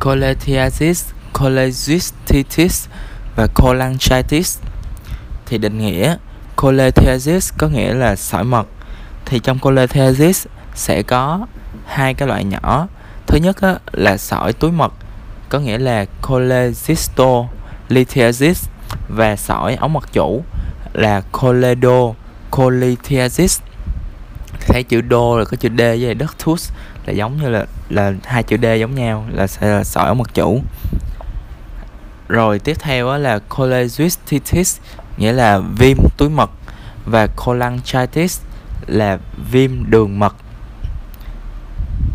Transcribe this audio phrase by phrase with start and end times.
[0.00, 1.04] cholelithiasis,
[1.38, 2.86] cholecystitis
[3.36, 4.58] và cholangitis.
[5.46, 6.16] Thì định nghĩa
[6.56, 8.66] cholelithiasis có nghĩa là sỏi mật.
[9.24, 11.46] Thì trong cholelithiasis sẽ có
[11.86, 12.88] hai cái loại nhỏ.
[13.26, 14.92] Thứ nhất á, là sỏi túi mật,
[15.48, 18.68] có nghĩa là cholecystolithiasis
[19.08, 20.42] và sỏi ống mật chủ
[20.92, 23.60] là choledocholithiasis
[24.60, 26.70] thấy chữ đô là có chữ d với đất thus
[27.06, 30.18] là giống như là là hai chữ d giống nhau là sẽ là sỏi ống
[30.18, 30.60] mật chủ.
[32.28, 34.78] Rồi tiếp theo là cholecystitis
[35.16, 36.50] nghĩa là viêm túi mật
[37.04, 38.40] và cholangitis
[38.86, 39.18] là
[39.50, 40.34] viêm đường mật.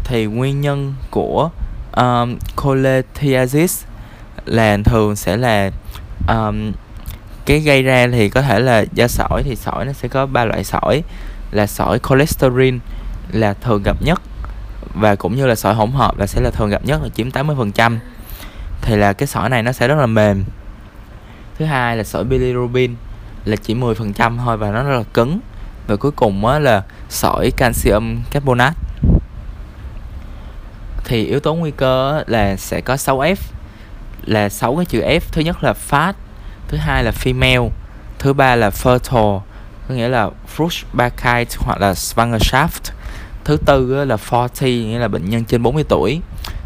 [0.03, 1.49] Thì nguyên nhân của
[1.95, 3.83] um, cholelithiasis
[4.45, 5.71] là thường sẽ là
[6.27, 6.71] um,
[7.45, 10.45] cái gây ra thì có thể là do sỏi thì sỏi nó sẽ có ba
[10.45, 11.03] loại sỏi
[11.51, 12.75] là sỏi cholesterol
[13.31, 14.21] là thường gặp nhất
[14.95, 17.29] và cũng như là sỏi hỗn hợp là sẽ là thường gặp nhất là chiếm
[17.29, 17.97] 80%
[18.81, 20.43] thì là cái sỏi này nó sẽ rất là mềm.
[21.57, 22.95] Thứ hai là sỏi bilirubin
[23.45, 25.39] là chỉ 10% thôi và nó rất là cứng.
[25.87, 28.75] Và cuối cùng á là sỏi calcium carbonate.
[31.05, 33.35] Thì yếu tố nguy cơ là sẽ có 6F
[34.25, 35.19] là 6 cái chữ F.
[35.31, 36.13] Thứ nhất là fat,
[36.67, 37.69] thứ hai là female,
[38.19, 39.39] thứ ba là fertile,
[39.87, 42.91] có nghĩa là fruit Burkite hoặc là Schwangerschaft
[43.45, 46.21] thứ tư là 40 nghĩa là bệnh nhân trên 40 tuổi.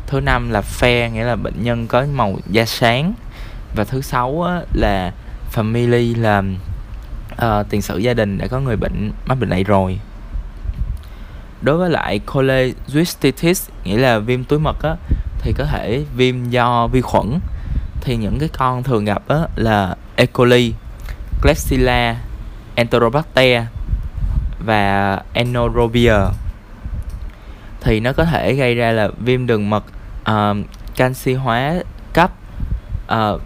[0.08, 3.13] Thứ năm là fair nghĩa là bệnh nhân có màu da sáng.
[3.75, 5.13] Và thứ sáu là
[5.53, 6.44] family là
[7.45, 10.00] uh, tiền sử gia đình đã có người bệnh mắc bệnh này rồi.
[11.61, 14.95] Đối với lại cholecystitis nghĩa là viêm túi mật á,
[15.41, 17.39] thì có thể viêm do vi khuẩn.
[18.02, 20.25] Thì những cái con thường gặp á, là E.
[20.25, 20.73] coli,
[21.41, 22.16] Klebsiella,
[22.75, 23.63] Enterobacter
[24.66, 26.13] và Anaerobia
[27.81, 29.83] thì nó có thể gây ra là viêm đường mật
[30.31, 30.58] uh,
[30.95, 31.73] canxi hóa
[32.13, 32.31] cấp.
[33.13, 33.41] Uh,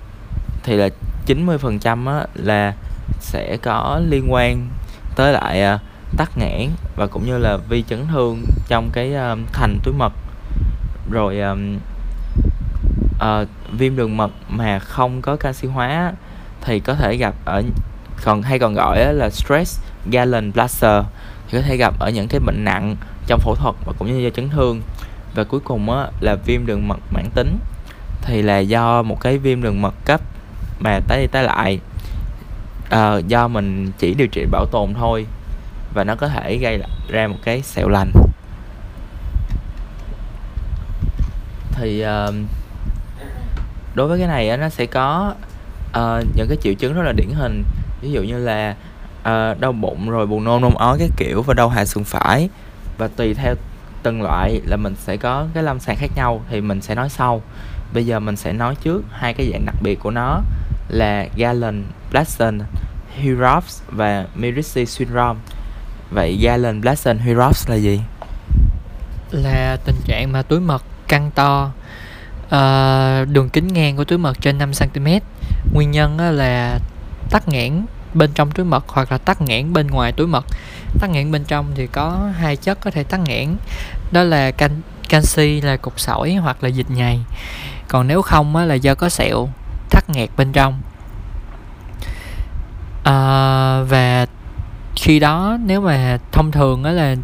[0.63, 0.89] thì là
[1.27, 2.73] 90% á, là
[3.19, 4.67] sẽ có liên quan
[5.15, 5.81] tới lại uh,
[6.17, 10.13] tắc nghẽn và cũng như là vi chấn thương trong cái uh, thành túi mật.
[11.11, 11.79] Rồi um,
[13.15, 16.13] uh, viêm đường mật mà không có canxi hóa
[16.61, 17.63] thì có thể gặp ở
[18.23, 21.03] còn hay còn gọi là stress gallon blaster
[21.49, 22.95] thì có thể gặp ở những cái bệnh nặng
[23.27, 24.81] trong phẫu thuật và cũng như do chấn thương.
[25.35, 27.57] Và cuối cùng á, là viêm đường mật mãn tính.
[28.21, 30.21] Thì là do một cái viêm đường mật cấp
[30.79, 31.79] mà tái đi tái lại.
[32.89, 35.25] À, do mình chỉ điều trị bảo tồn thôi
[35.93, 38.11] và nó có thể gây ra một cái sẹo lành.
[41.71, 42.33] Thì uh,
[43.95, 45.33] đối với cái này á, nó sẽ có
[45.97, 47.63] uh, những cái triệu chứng rất là điển hình.
[48.01, 48.75] Ví dụ như là
[49.19, 52.49] uh, đau bụng rồi buồn nôn nôn ói cái kiểu và đau hạ sườn phải
[52.97, 53.55] và tùy theo
[54.03, 57.09] từng loại là mình sẽ có cái lâm sàng khác nhau thì mình sẽ nói
[57.09, 57.41] sau.
[57.93, 60.41] Bây giờ mình sẽ nói trước hai cái dạng đặc biệt của nó
[60.87, 62.59] là Galen Blasen
[63.21, 65.39] Hirofs và Mirici syndrome.
[66.11, 68.01] Vậy Galen Blasen Hirofs là gì?
[69.31, 71.71] Là tình trạng mà túi mật căng to
[72.45, 75.07] uh, đường kính ngang của túi mật trên 5 cm
[75.73, 76.79] nguyên nhân là
[77.29, 80.45] tắc nghẽn bên trong túi mật hoặc là tắc nghẽn bên ngoài túi mật
[80.99, 83.55] tắc nghẽn bên trong thì có hai chất có thể tắc nghẽn.
[84.11, 84.71] Đó là can
[85.09, 87.19] canxi là cục sỏi hoặc là dịch nhầy.
[87.87, 89.49] Còn nếu không á, là do có sẹo
[89.89, 90.81] tắc nghẹt bên trong.
[93.03, 94.25] À, và
[94.95, 97.15] khi đó nếu mà thông thường á là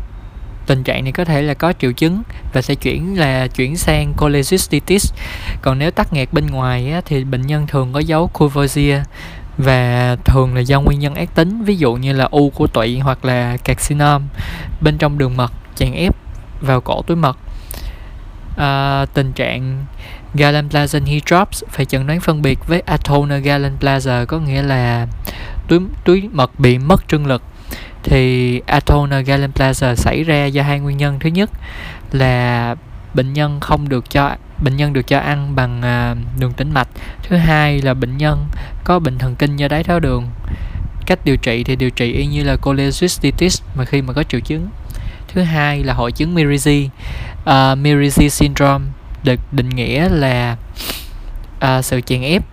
[0.66, 4.14] tình trạng này có thể là có triệu chứng và sẽ chuyển là chuyển sang
[4.20, 5.14] cholecystitis.
[5.62, 9.02] Còn nếu tắc nghẹt bên ngoài á, thì bệnh nhân thường có dấu Courvoisier
[9.60, 13.00] và thường là do nguyên nhân ác tính ví dụ như là u của tụy
[13.00, 14.24] hoặc là carcinom
[14.82, 16.16] bên trong đường mật chèn ép
[16.62, 17.38] vào cổ túi mật.
[18.58, 19.86] À, tình trạng
[20.34, 25.08] Gallenblasen hydrops phải chẩn đoán phân biệt với atonal gallenblaser có nghĩa là
[25.68, 27.44] túi túi mật bị mất trưng lực.
[28.04, 31.20] Thì atonal gallenblaser xảy ra do hai nguyên nhân.
[31.20, 31.50] Thứ nhất
[32.12, 32.76] là
[33.14, 36.88] bệnh nhân không được cho bệnh nhân được cho ăn bằng à, đường tĩnh mạch.
[37.24, 38.48] Thứ hai là bệnh nhân
[38.84, 40.28] có bệnh thần kinh do đái tháo đường.
[41.06, 44.40] Cách điều trị thì điều trị y như là cholecystitis mà khi mà có triệu
[44.40, 44.68] chứng.
[45.28, 46.88] Thứ hai là hội chứng Mirizi.
[47.42, 48.86] Uh, Mirizi syndrome
[49.24, 50.56] được định nghĩa là
[51.66, 52.44] uh, sự chèn ép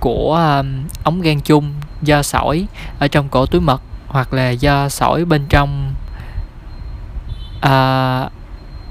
[0.00, 2.66] của um, ống gan chung do sỏi
[2.98, 5.94] ở trong cổ túi mật hoặc là do sỏi bên trong
[7.56, 8.32] uh,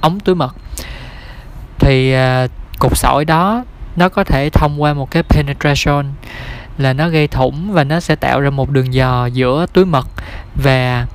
[0.02, 0.56] ống túi mật
[1.80, 3.64] thì à, uh, cục sỏi đó
[3.96, 6.06] nó có thể thông qua một cái penetration
[6.78, 10.08] là nó gây thủng và nó sẽ tạo ra một đường dò giữa túi mật
[10.64, 11.06] và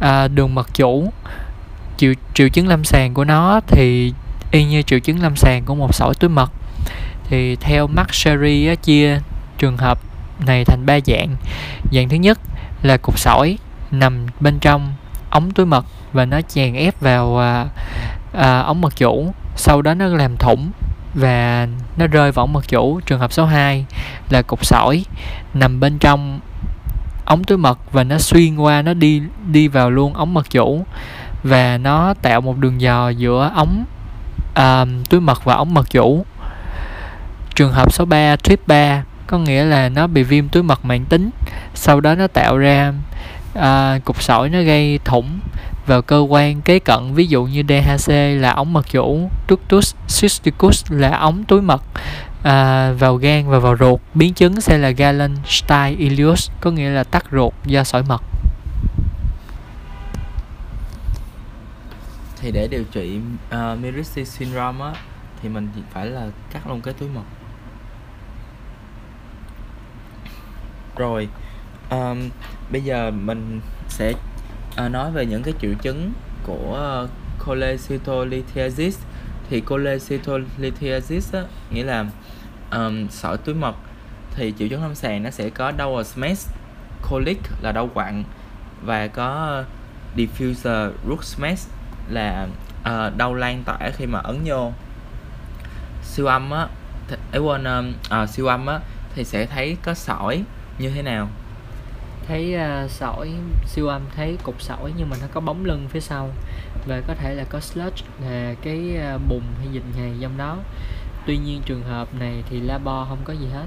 [0.00, 1.12] à, đường mật chủ.
[1.96, 4.12] Triệu triệu chứng lâm sàng của nó thì
[4.50, 6.52] y như triệu chứng lâm sàng của một sỏi túi mật.
[7.28, 9.20] Thì theo Mark Sherry á, chia
[9.58, 9.98] trường hợp
[10.46, 11.36] này thành ba dạng.
[11.92, 12.38] Dạng thứ nhất
[12.82, 13.58] là cục sỏi
[13.90, 14.92] nằm bên trong
[15.30, 17.66] ống túi mật và nó chèn ép vào à,
[18.32, 20.70] à, ống mật chủ sau đó nó làm thủng
[21.14, 23.86] và nó rơi vào ống mật chủ trường hợp số 2
[24.30, 25.04] là cục sỏi
[25.54, 26.40] nằm bên trong
[27.24, 30.84] ống túi mật và nó xuyên qua nó đi đi vào luôn ống mật chủ
[31.42, 33.84] và nó tạo một đường dò giữa ống
[34.54, 36.24] à, túi mật và ống mật chủ.
[37.54, 41.04] Trường hợp số 3 trip 3 có nghĩa là nó bị viêm túi mật mãn
[41.04, 41.30] tính
[41.74, 42.92] sau đó nó tạo ra
[43.54, 45.40] à, cục sỏi nó gây thủng
[45.86, 50.84] vào cơ quan kế cận ví dụ như DHC là ống mật chủ ductus cysticus
[50.88, 51.82] là ống túi mật
[52.42, 54.00] à, vào gan và vào ruột.
[54.14, 58.22] Biến chứng sẽ là Galen Stein ileus có nghĩa là tắc ruột do sỏi mật.
[62.40, 63.20] Thì để điều trị
[63.50, 64.92] à, uh, Miristi syndrome á
[65.42, 67.22] thì mình phải là cắt luôn cái túi mật.
[70.96, 71.28] Rồi
[71.90, 72.28] um,
[72.72, 74.12] bây giờ mình sẽ
[74.76, 77.10] à, nói về những cái triệu chứng của uh,
[77.46, 78.98] cholecystolithiasis
[79.50, 82.04] thì cholecystolithiasis á nghĩa là
[82.70, 83.74] um, sỏi túi mật.
[84.34, 86.50] Thì triệu chứng lâm sàng nó sẽ có đau ở smash
[87.10, 88.24] colic là đau quặn
[88.84, 89.64] và có
[90.16, 91.68] diffuser root smash
[92.08, 92.46] là
[92.80, 94.72] uh, đau lan tỏa khi mà ấn vô
[96.02, 96.66] siêu âm á
[97.32, 98.80] ấy quên uh, uh, siêu âm á
[99.14, 100.44] thì sẽ thấy có sỏi
[100.78, 101.28] như thế nào?
[102.28, 103.30] Thấy uh, sỏi
[103.66, 106.30] siêu âm thấy cục sỏi nhưng mà nó có bóng lưng phía sau.
[106.86, 110.58] Và có thể là có sludge là cái uh, bùn hay dịch nhầy trong đó.
[111.26, 113.66] Tuy nhiên trường hợp này thì labo không có gì hết.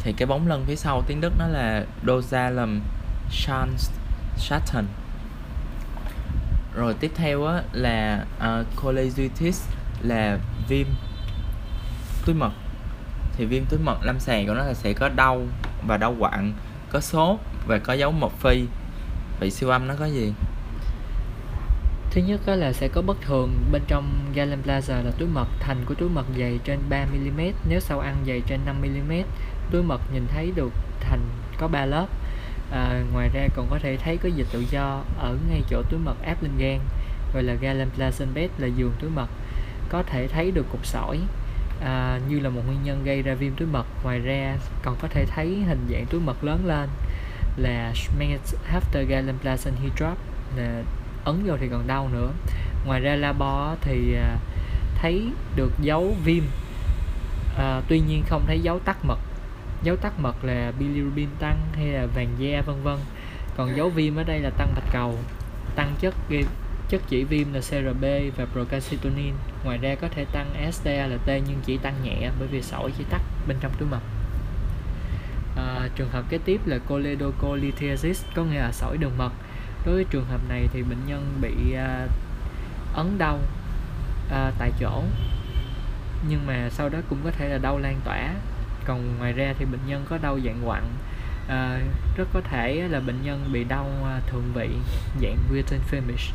[0.00, 2.80] Thì cái bóng lưng phía sau tiếng Đức nó là Dosalum
[4.36, 4.86] Schatten
[6.74, 9.68] rồi tiếp theo á là à, uh, cholecystitis
[10.02, 10.38] là
[10.68, 10.86] viêm
[12.26, 12.52] túi mật.
[13.36, 15.42] Thì viêm túi mật lâm sàng của nó là sẽ có đau
[15.86, 16.52] và đau quặn
[16.92, 18.64] có sốt và có dấu một phi.
[19.40, 20.32] Vậy siêu âm nó có gì?
[22.10, 25.48] Thứ nhất đó là sẽ có bất thường bên trong gallon plaza là túi mật
[25.60, 29.22] thành của túi mật dày trên 3mm nếu sau ăn dày trên 5mm
[29.70, 31.20] túi mật nhìn thấy được thành
[31.58, 32.06] có 3 lớp.
[32.70, 36.00] À, ngoài ra còn có thể thấy có dịch tự do ở ngay chỗ túi
[36.00, 36.78] mật áp lên gan
[37.34, 39.28] gọi là gallon plazan bed là giường túi mật.
[39.88, 41.18] Có thể thấy được cục sỏi
[41.84, 43.86] à, như là một nguyên nhân gây ra viêm túi mật.
[44.02, 46.88] Ngoài ra còn có thể thấy hình dạng túi mật lớn lên
[47.56, 49.36] là Schmerz after gallon
[49.82, 50.18] hydrop
[50.56, 50.82] là
[51.24, 52.30] ấn vô thì còn đau nữa.
[52.86, 54.36] Ngoài ra labo thì à,
[54.94, 56.44] thấy được dấu viêm.
[57.58, 59.18] À, tuy nhiên không thấy dấu tắc mật.
[59.82, 62.98] Dấu tắc mật là bilirubin tăng hay là vàng da vân vân.
[63.56, 65.18] Còn dấu viêm ở đây là tăng bạch cầu
[65.74, 66.14] tăng chất
[66.88, 68.04] chất chỉ viêm là CRB
[68.36, 72.90] và procalcitonin ngoài ra có thể tăng STALT nhưng chỉ tăng nhẹ bởi vì sỏi
[72.98, 74.00] chỉ tắc bên trong túi mật.
[75.56, 79.32] À, trường hợp kế tiếp là choledocolithiasis có nghĩa là sỏi đường mật.
[79.86, 82.06] Đối với trường hợp này thì bệnh nhân bị à,
[82.94, 83.38] ấn đau
[84.30, 85.02] à, tại chỗ
[86.28, 88.34] nhưng mà sau đó cũng có thể là đau lan tỏa.
[88.84, 90.82] Còn ngoài ra thì bệnh nhân có đau dạng quặn
[91.48, 91.80] à,
[92.16, 94.68] rất có thể là bệnh nhân bị đau à, thượng vị
[95.20, 96.32] dạng written femish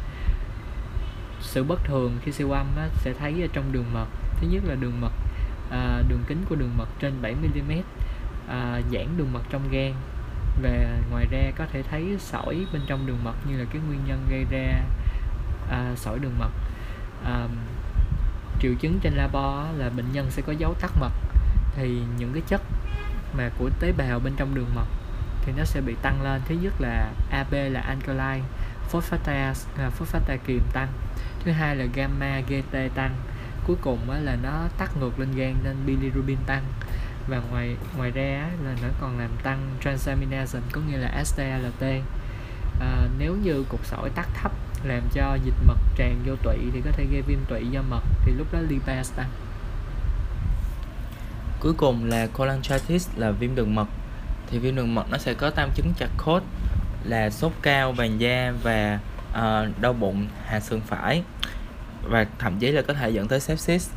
[1.48, 4.08] sự bất thường khi siêu âm á, sẽ thấy ở trong đường mật.
[4.42, 5.12] Thứ nhất là đường mật
[5.70, 7.72] à, đường kính của đường mật trên 7 mm
[8.48, 9.94] à, giãn đường mật trong gan.
[10.62, 14.00] Và ngoài ra có thể thấy sỏi bên trong đường mật như là cái nguyên
[14.08, 14.82] nhân gây ra
[15.70, 16.51] à, sỏi đường mật.
[17.24, 17.48] À,
[18.60, 21.12] triệu chứng trên labo là bệnh nhân sẽ có dấu tắc mật.
[21.75, 22.62] Thì những cái chất
[23.38, 24.88] mà của tế bào bên trong đường mật
[25.42, 26.42] thì nó sẽ bị tăng lên.
[26.46, 28.46] Thứ nhất là AB là alkaline
[28.89, 30.88] phosphatase à, phosphatase kiềm tăng
[31.46, 33.15] thứ hai là gamma GT tăng.
[33.67, 36.63] Cuối cùng là nó tắt ngược lên gan nên bilirubin tăng.
[37.27, 41.84] Và ngoài ngoài ra là nó còn làm tăng transaminase có nghĩa là STALT
[42.79, 44.51] à, nếu như cục sỏi tắc thấp
[44.84, 48.03] làm cho dịch mật tràn vô tụy thì có thể gây viêm tụy do mật
[48.22, 49.29] thì lúc đó lipase tăng.
[51.60, 53.88] Cuối cùng là cholangitis là viêm đường mật.
[54.50, 56.44] Thì viêm đường mật nó sẽ có tam chứng chặt khốt
[57.03, 59.00] là sốt cao vàng da và
[59.31, 61.24] uh, đau bụng hạ sườn phải
[62.03, 63.89] và thậm chí là có thể dẫn tới sepsis.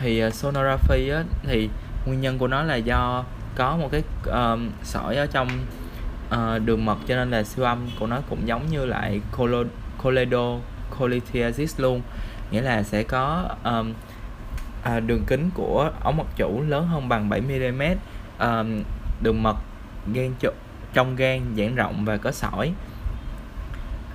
[0.00, 1.68] Thì ờ, uh, sonography á, thì
[2.06, 3.24] nguyên nhân của nó là do
[3.56, 5.48] có một cái uh, sỏi ở trong
[6.34, 9.20] uh, đường mật cho nên là siêu âm của nó cũng giống như lại
[10.02, 10.56] coledo
[10.98, 12.02] cholithiasis luôn.
[12.50, 13.92] Nghĩa là sẽ có um,
[14.82, 17.82] à, đường kính của ống mật chủ lớn hơn bằng 7 mm
[18.38, 18.82] um,
[19.22, 19.56] đường mật
[20.14, 20.34] gan
[20.92, 22.72] trong gan giãn rộng và có sỏi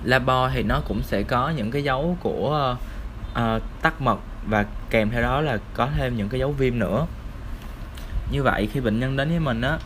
[0.04, 2.76] labo thì nó cũng sẽ có những cái dấu của
[3.32, 7.06] uh, tắc mật và kèm theo đó là có thêm những cái dấu viêm nữa.
[8.30, 9.78] Như vậy khi bệnh nhân đến với mình á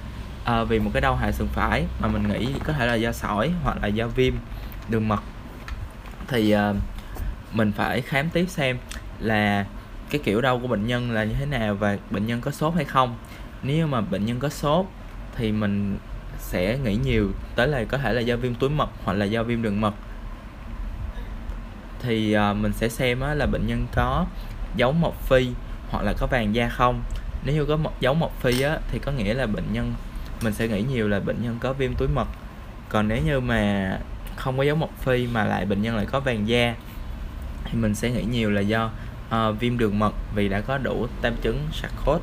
[0.44, 3.12] à, vì một cái đau hạ sườn phải mà mình nghĩ có thể là do
[3.12, 4.34] sỏi hoặc là do viêm
[4.88, 5.20] đường mật
[6.28, 6.76] thì uh,
[7.52, 8.78] mình phải khám tiếp xem
[9.20, 9.66] là
[10.10, 12.74] cái kiểu đau của bệnh nhân là như thế nào và bệnh nhân có sốt
[12.74, 13.16] hay không.
[13.62, 14.86] Nếu mà bệnh nhân có sốt
[15.36, 15.98] thì mình
[16.38, 19.42] sẽ nghĩ nhiều tới là có thể là do viêm túi mật hoặc là do
[19.42, 19.94] viêm đường mật
[22.02, 24.26] thì uh, mình sẽ xem á, là bệnh nhân có
[24.76, 25.48] dấu mọc phi
[25.90, 27.02] hoặc là có vàng da không.
[27.44, 29.94] Nếu như có một dấu mọc phi á thì có nghĩa là bệnh nhân
[30.42, 32.26] mình sẽ nghĩ nhiều là bệnh nhân có viêm túi mật.
[32.88, 33.92] Còn nếu như mà
[34.36, 36.74] không có dấu mọc phi mà lại bệnh nhân lại có vàng da
[37.64, 38.90] thì mình sẽ nghĩ nhiều là do
[39.28, 42.20] uh, viêm đường mật vì đã có đủ tam chứng sạc cốt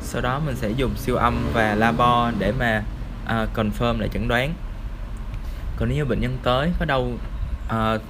[0.00, 2.82] sau đó mình sẽ dùng siêu âm và labo để mà
[3.24, 4.54] uh, confirm lại chẩn đoán.
[5.76, 7.00] Còn nếu như bệnh nhân tới có đau
[7.66, 8.00] uh,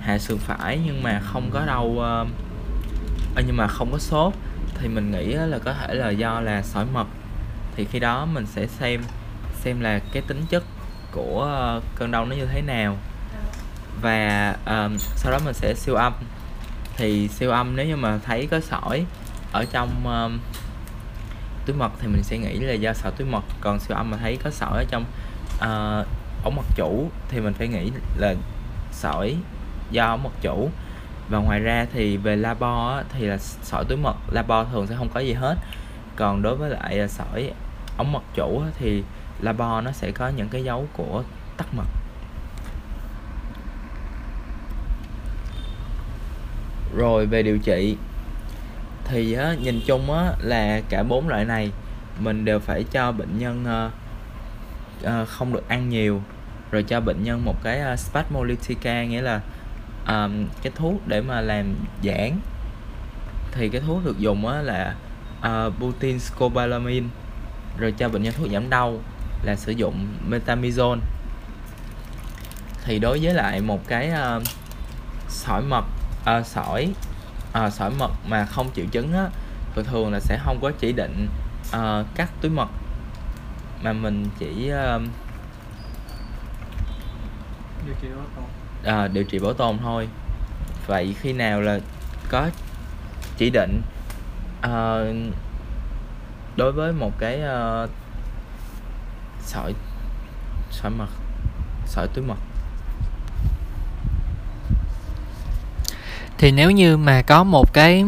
[0.00, 2.26] hạ sườn phải nhưng mà không có đau uh, ờ,
[3.34, 4.32] ờ, nhưng mà không có sốt.
[4.74, 7.06] Thì mình nghĩ là có thể là do là sỏi mật.
[7.76, 9.02] Thì khi đó mình sẽ xem
[9.54, 10.62] xem là cái tính chất
[11.12, 12.96] của uh, cơn đau nó như thế nào.
[14.02, 16.12] Và um, sau đó mình sẽ siêu âm.
[16.96, 19.04] Thì siêu âm nếu như mà thấy có sỏi
[19.52, 20.38] ở trong um,
[21.66, 23.44] túi mật thì mình sẽ nghĩ là do sỏi túi mật.
[23.60, 25.04] Còn siêu âm mà thấy có sỏi ở trong
[25.56, 26.06] uh,
[26.44, 28.34] ống mật chủ thì mình phải nghĩ là
[28.92, 29.36] sỏi
[29.90, 30.70] do ống mật chủ.
[31.28, 34.94] Và ngoài ra thì về labo á, thì là sỏi túi mật labo thường sẽ
[34.96, 35.56] không có gì hết.
[36.16, 37.52] Còn đối với lại à, sỏi
[37.96, 39.02] ống mật chủ á, thì
[39.40, 41.22] labo nó sẽ có những cái dấu của
[41.56, 41.86] tắc mật.
[46.96, 47.96] Rồi về điều trị
[49.04, 51.70] thì á, nhìn chung á, là cả bốn loại này
[52.18, 53.92] mình đều phải cho bệnh nhân uh,
[55.06, 56.22] uh, không được ăn nhiều.
[56.70, 59.40] Rồi cho bệnh nhân một cái ờ, uh, spasmolytica nghĩa là
[60.10, 61.74] um, cái thuốc để mà làm
[62.04, 62.40] giãn
[63.52, 64.94] thì cái thuốc được dùng á là
[65.38, 67.06] uh, butin scopolamine
[67.78, 68.98] rồi cho bệnh nhân thuốc giảm đau
[69.42, 70.98] là sử dụng metamizone.
[72.84, 74.42] Thì đối với lại một cái uh,
[75.28, 76.92] sỏi mật uh, ờ, sỏi
[77.66, 79.28] uh, sỏi mật mà không triệu chứng á
[79.74, 81.28] thường thường là sẽ không có chỉ định
[81.76, 82.68] uh, cắt túi mật
[83.82, 85.02] mà mình chỉ uh,
[87.86, 88.08] điều trị
[88.84, 90.08] à, điều trị bảo tồn thôi.
[90.86, 91.78] Vậy khi nào là
[92.28, 92.50] có
[93.36, 93.82] chỉ định
[94.60, 94.98] à,
[96.56, 97.86] đối với một cái à,
[99.42, 99.72] sỏi
[100.70, 101.08] sỏi mật
[101.86, 102.38] sỏi túi mật?
[106.38, 108.04] Thì nếu như mà có một cái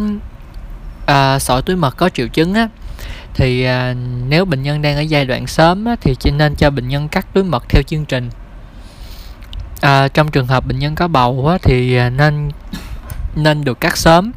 [1.06, 2.68] à, sỏi túi mật có triệu chứng á
[3.34, 3.94] thì à,
[4.28, 7.26] nếu bệnh nhân đang ở giai đoạn sớm á, thì nên cho bệnh nhân cắt
[7.32, 8.30] túi mật theo chương trình
[9.82, 12.50] à, trong trường hợp bệnh nhân có bầu á, thì à, nên
[13.34, 14.32] nên được cắt sớm.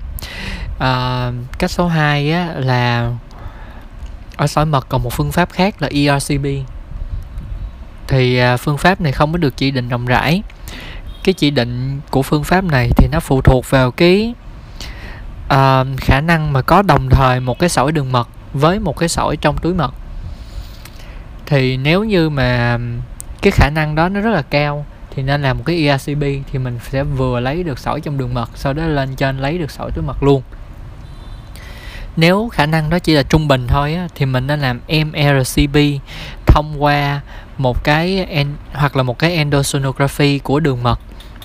[0.80, 3.12] À, cách số 2 á, là
[4.38, 6.46] ở sỏi mật còn một phương pháp khác là ERCP
[8.08, 10.42] thì à, phương pháp này không có được chỉ định rộng rãi.
[11.24, 14.34] Cái chỉ định của phương pháp này thì nó phụ thuộc vào cái
[15.48, 19.10] à, khả năng mà có đồng thời một cái sỏi đường mật với một cái
[19.10, 19.94] sỏi trong túi mật.
[21.46, 22.80] Thì nếu như mà
[23.42, 26.60] cái khả năng đó nó rất là cao thì nên làm một cái ERCP thì
[26.60, 29.72] mình sẽ vừa lấy được sỏi trong đường mật sau đó lên trên lấy được
[29.72, 30.42] sỏi túi mật luôn.
[32.16, 35.78] Nếu khả năng đó chỉ là trung bình thôi á, thì mình nên làm MRCP
[36.46, 37.22] thông qua
[37.58, 41.00] một cái en, hoặc là một cái endosonography của đường mật.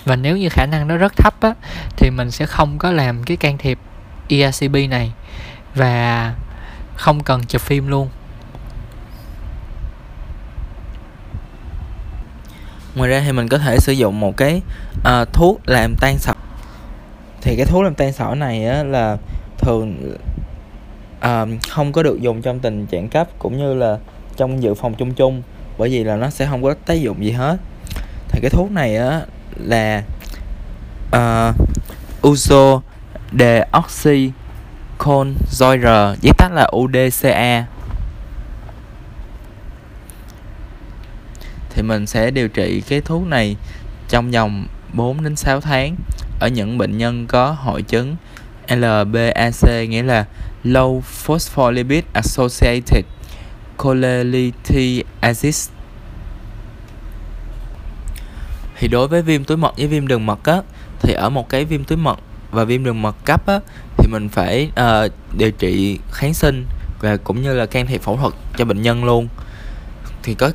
[0.05, 1.53] Và nếu như khả năng nó rất thấp á,
[1.97, 3.79] thì mình sẽ không có làm cái can thiệp
[4.27, 5.11] ERCP này.
[5.75, 6.33] Và
[6.95, 8.09] không cần chụp phim luôn.
[12.95, 14.61] Ngoài ra thì mình có thể sử dụng một cái
[14.99, 16.35] uh, thuốc làm tan sỏi
[17.41, 19.17] thì cái thuốc làm tan sỏi này á, là
[19.57, 20.15] thường
[21.17, 23.97] uh, không có được dùng trong tình trạng cấp cũng như là
[24.37, 25.41] trong dự phòng chung chung
[25.77, 27.57] bởi vì là nó sẽ không có tác dụng gì hết.
[28.27, 29.21] Thì cái thuốc này á
[29.59, 30.03] là
[31.11, 31.55] ờ, uh,
[32.27, 32.81] uso
[33.31, 37.65] deoxycholizoirer viết tắt là UDCA
[41.75, 43.55] thì mình sẽ điều trị cái thuốc này
[44.09, 45.95] trong vòng 4 đến 6 tháng.
[46.39, 48.15] Ở những bệnh nhân có hội chứng
[48.67, 50.25] LBAC nghĩa là
[50.63, 53.05] Low Phospholipid Associated
[53.77, 55.69] Cholelithiasis
[58.79, 60.61] thì đối với viêm túi mật với viêm đường mật á
[61.01, 62.19] thì ở một cái viêm túi mật
[62.51, 63.59] và viêm đường mật cấp á
[63.97, 66.65] thì mình phải uh, điều trị kháng sinh
[66.99, 69.27] và cũng như là can thiệp phẫu thuật cho bệnh nhân luôn.
[70.23, 70.51] Thì có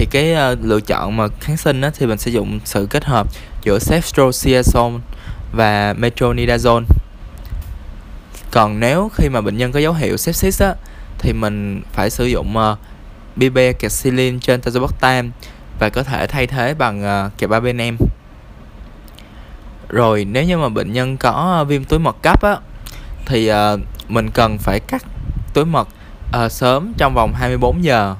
[0.00, 3.04] thì cái uh, lựa chọn mà kháng sinh á, thì mình sử dụng sự kết
[3.04, 3.26] hợp
[3.62, 4.98] giữa ceftriaxone
[5.52, 6.84] và metronidazole
[8.50, 10.74] còn nếu khi mà bệnh nhân có dấu hiệu sepsis á
[11.18, 12.78] thì mình phải sử dụng ờ, uh,
[13.36, 15.30] bibecacillin trên tazobactam
[15.78, 17.96] và có thể thay thế bằng ờ, uh, kebabenem
[19.88, 22.56] rồi nếu như mà bệnh nhân có viêm túi mật cấp á
[23.26, 25.04] thì uh, mình cần phải cắt
[25.54, 25.88] túi mật
[26.44, 28.16] uh, sớm trong vòng 24 giờ.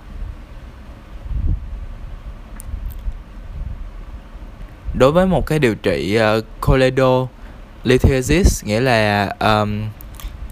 [4.94, 9.82] Đối với một cái điều trị ờ, uh, choledolithiasis nghĩa là um,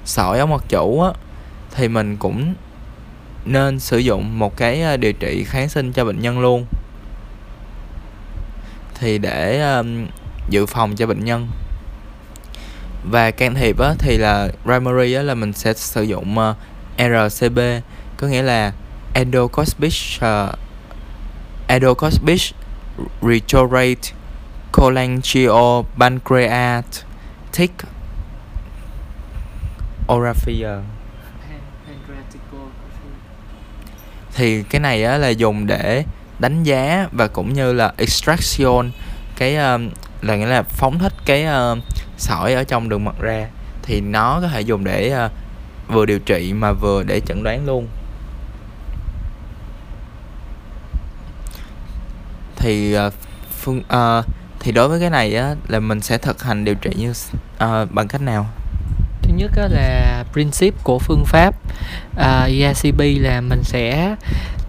[0.05, 1.11] sỏi ống mật chủ á
[1.71, 2.55] thì mình cũng
[3.45, 6.67] nên sử dụng một cái ờ, điều trị kháng sinh cho bệnh nhân luôn.
[8.95, 10.07] Thì để um,
[10.51, 11.49] dự phòng cho bệnh nhân.
[13.11, 16.55] Và can thiệp á, thì là primary á, là mình sẽ sử dụng ờ,
[17.05, 17.59] uh, RCB
[18.17, 18.73] có nghĩa là
[19.15, 20.59] endocosmic uh,
[21.69, 22.41] endocosmic
[23.23, 24.18] retrograde
[24.79, 27.73] cholangiopancreatic
[30.13, 30.69] oraphia
[34.35, 36.05] thì cái này á, là dùng để
[36.39, 38.91] đánh giá và cũng như là extraction
[39.37, 39.91] cái um,
[40.23, 41.79] là nghĩa là phóng thích cái uh,
[42.19, 43.49] sỏi ở trong đường mật ra.
[43.83, 45.33] Thì nó có thể dùng để uh,
[45.89, 47.89] vừa điều trị mà vừa để chẩn đoán luôn.
[52.57, 53.13] Thì uh,
[53.51, 54.25] phương uh,
[54.69, 57.91] thì đối với cái này á là mình sẽ thực hành điều trị như uh,
[57.91, 58.47] bằng cách nào?
[59.23, 61.55] Thứ nhất á, là principle của phương pháp
[62.17, 64.15] ờ, uh, ERCP là mình sẽ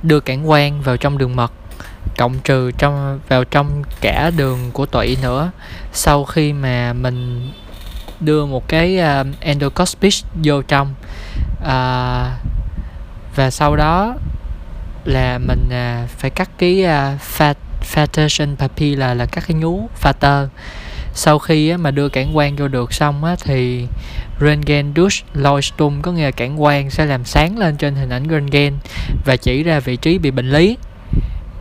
[0.04, 1.52] đưa cản quang vào trong đường mật
[2.18, 5.52] cộng trừ trong vào trong cả đường của tụy nữa.
[5.94, 7.52] Sau khi mà mình
[8.20, 10.14] đưa một cái ờ, uh, endoscopic
[10.44, 10.94] vô trong
[11.62, 12.30] uh,
[13.36, 14.16] và sau đó
[15.06, 17.54] là mình uh, phải cắt cái uh, fat
[17.94, 20.48] fatation papilla là các cái nhú fater
[21.14, 23.88] sau khi á, mà đưa cản quang vô được xong á, thì
[24.40, 28.24] Röntgen Dush Leuchtturm có nghĩa là cản quang sẽ làm sáng lên trên hình ảnh
[28.30, 28.74] Röntgen
[29.26, 30.78] và chỉ ra vị trí bị bệnh lý.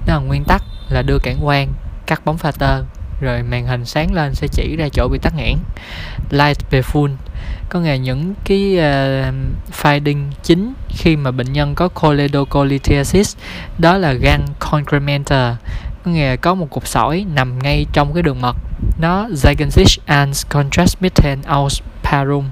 [0.06, 1.72] Đó là nguyên tắc là đưa cản quang
[2.06, 2.82] cắt bóng pha tơ
[3.20, 5.56] rồi màn hình sáng lên sẽ chỉ ra chỗ bị tắc nghẽn.
[6.30, 7.10] Light full
[7.68, 9.34] có nghĩa những cái uh,
[9.82, 13.36] finding chính khi mà bệnh nhân có choledocholithiasis
[13.78, 15.56] đó là gan concrementa
[16.08, 18.56] có nghĩa là có một cục sỏi nằm ngay trong cái đường mật.
[19.00, 22.44] Nó Zygensich and Contrastmitten aus parum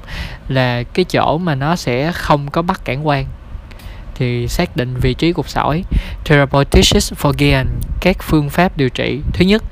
[0.48, 3.26] là cái chỗ mà nó sẽ không có bắt cản quang.
[4.14, 5.84] Thì xác định vị trí cục sỏi
[6.24, 7.64] Therapeutics for
[8.00, 9.20] các phương pháp điều trị.
[9.32, 9.62] Thứ nhất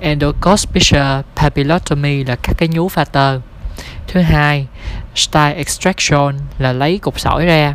[0.00, 3.40] endocuspicial papillotomy là cắt cái nhú pha tơ.
[4.06, 4.66] Thứ hai
[5.14, 7.74] style extraction là lấy cục sỏi ra.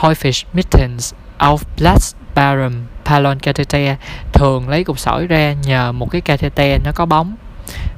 [0.00, 2.72] Heufisch mittens auf Platz barum
[3.06, 3.96] palon catheter
[4.32, 7.36] thường lấy cục sỏi ra nhờ một cái catheter nó có bóng.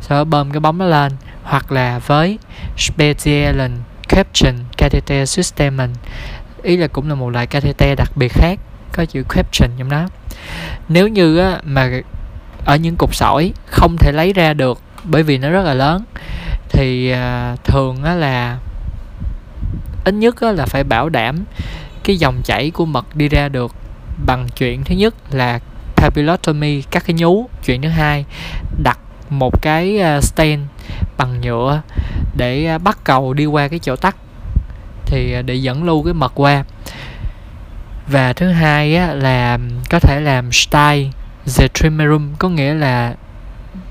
[0.08, 2.38] Rồi bơm cái bóng nó lên hoặc là với
[2.76, 3.72] Specialen
[4.08, 5.78] Caption Catheter System
[6.62, 8.58] ý là cũng là một loại catheter đặc biệt khác
[8.92, 10.08] có chữ caption trong đó.
[10.88, 11.90] Nếu như á, mà
[12.64, 16.04] ở những cục sỏi không thể lấy ra được bởi vì nó rất là lớn
[16.68, 18.58] thì à, thường á, là
[20.04, 21.44] ít nhất á, là phải bảo đảm
[22.04, 23.74] cái dòng chảy của mật đi ra được
[24.26, 25.60] bằng chuyện thứ nhất là
[25.96, 27.48] capillotomy các cái nhú.
[27.64, 28.24] Chuyện thứ hai
[28.82, 28.98] đặt
[29.30, 30.60] một cái ờ, uh, stent
[31.16, 31.82] bằng nhựa
[32.36, 34.16] để ờ, bắt cầu đi qua cái chỗ tắc
[35.06, 36.64] thì ờ, để dẫn lưu cái mật qua.
[38.06, 39.58] Và thứ hai á, là
[39.90, 41.06] có thể làm style
[41.46, 43.14] zetrimerum có nghĩa là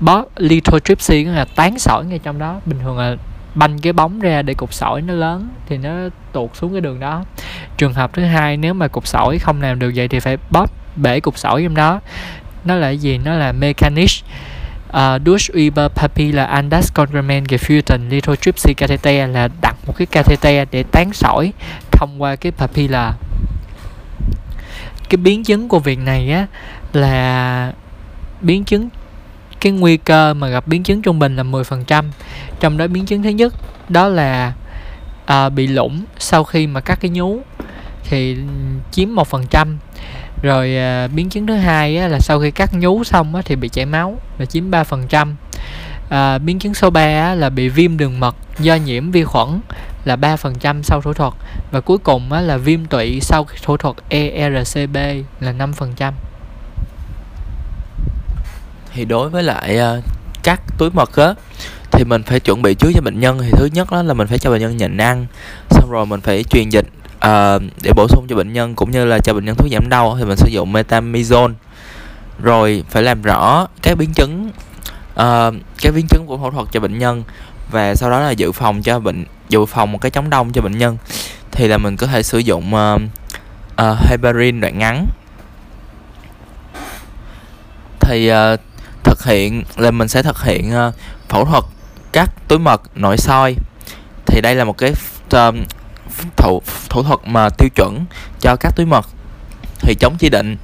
[0.00, 2.60] bó lithotripsy có nghĩa là tán sỏi ngay trong đó.
[2.66, 3.16] Bình thường là
[3.58, 5.90] banh cái bóng ra để cục sỏi nó lớn thì nó
[6.32, 7.24] tuột xuống cái đường đó.
[7.76, 10.70] Trường hợp thứ hai nếu mà cục sỏi không làm được vậy thì phải bóp
[10.96, 12.00] bể cục sỏi trong đó.
[12.64, 13.18] Nó là gì?
[13.18, 14.10] Nó là mechanic
[14.88, 20.06] uh, ờ, durch über Papilla an das Kongrament geführten lithotripsy catheter là đặt một cái
[20.06, 21.52] catheter để tán sỏi
[21.92, 23.12] thông qua cái papilla
[25.08, 26.46] cái biến chứng của việc này á
[26.92, 27.72] là
[28.40, 28.88] biến chứng
[29.60, 32.04] cái nguy cơ mà gặp biến chứng trung bình là 10%
[32.60, 33.54] trong đó biến chứng thứ nhất
[33.88, 34.52] đó là
[35.26, 37.40] à, bị lủng sau khi mà cắt cái nhú
[38.04, 38.36] thì
[38.90, 39.76] chiếm 1%
[40.42, 43.56] rồi à, biến chứng thứ hai á, là sau khi cắt nhú xong á, thì
[43.56, 45.34] bị chảy máu là chiếm 3%
[46.08, 49.60] à, biến chứng số 3 á, là bị viêm đường mật do nhiễm vi khuẩn
[50.04, 51.32] là 3% sau phẫu thuật.
[51.70, 54.94] Và cuối cùng á, là viêm tụy sau phẫu thuật ERCP
[55.40, 56.12] là 5%
[58.98, 60.04] thì đối với lại ờ, uh,
[60.42, 61.34] cắt túi mật á
[61.90, 63.38] thì mình phải chuẩn bị trước cho bệnh nhân.
[63.42, 65.26] Thì thứ nhất đó là mình phải cho bệnh nhân nhịn ăn
[65.70, 69.04] xong rồi mình phải truyền dịch uh, để bổ sung cho bệnh nhân cũng như
[69.04, 71.52] là cho bệnh nhân thuốc giảm đau thì mình sử dụng metamizone.
[72.42, 74.50] Rồi phải làm rõ các biến chứng
[75.12, 77.24] uh, các biến chứng của phẫu thuật cho bệnh nhân
[77.70, 80.62] và sau đó là dự phòng cho bệnh dự phòng một cái chống đông cho
[80.62, 80.96] bệnh nhân.
[81.50, 83.00] Thì là mình có thể sử dụng uh,
[83.82, 85.06] uh, heparin đoạn ngắn.
[88.00, 88.60] Thì uh,
[89.04, 90.94] thực hiện là mình sẽ thực hiện uh,
[91.28, 91.64] phẫu thuật
[92.12, 93.54] cắt túi mật nội soi.
[94.26, 94.92] Thì đây là một cái
[95.36, 95.54] uh,
[96.36, 98.04] thủ thủ thuật mà tiêu chuẩn
[98.40, 99.06] cho các túi mật.
[99.80, 100.56] Thì chống chỉ định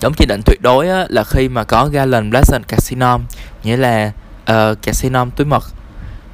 [0.00, 3.24] chống chỉ định tuyệt đối á, là khi mà có galen blasen carcinom
[3.62, 4.12] nghĩa là
[4.52, 5.64] uh, carcinom túi mật.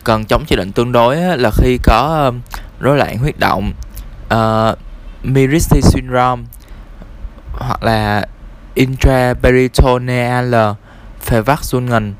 [0.04, 2.34] Còn chống chỉ định tương đối á, là khi có uh,
[2.80, 3.72] rối loạn huyết động
[4.34, 4.78] uh,
[5.22, 6.42] Miristi syndrome
[7.52, 8.26] hoặc là
[8.74, 10.54] intraperitoneal
[11.26, 12.12] Verwachsungen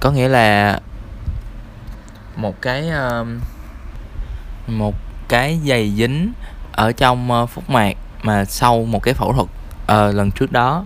[0.00, 0.80] có nghĩa là
[2.36, 3.40] một cái um,
[4.66, 4.94] một
[5.28, 6.32] cái dày dính
[6.72, 9.48] ở trong uh, phúc mạc mà sau một cái phẫu thuật
[9.86, 10.84] à, lần trước đó.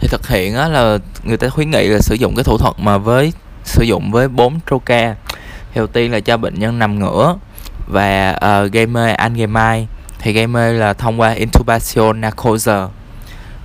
[0.00, 2.74] Thì thực hiện á là người ta khuyến nghị là sử dụng cái thủ thuật
[2.78, 3.32] mà với
[3.64, 5.14] sử dụng với 4 troca.
[5.74, 7.36] Đầu tiên là cho bệnh nhân nằm ngửa
[7.86, 9.88] và uh, gây mê anh gây mai.
[10.18, 12.72] Thì gây mê là thông qua intubation narcose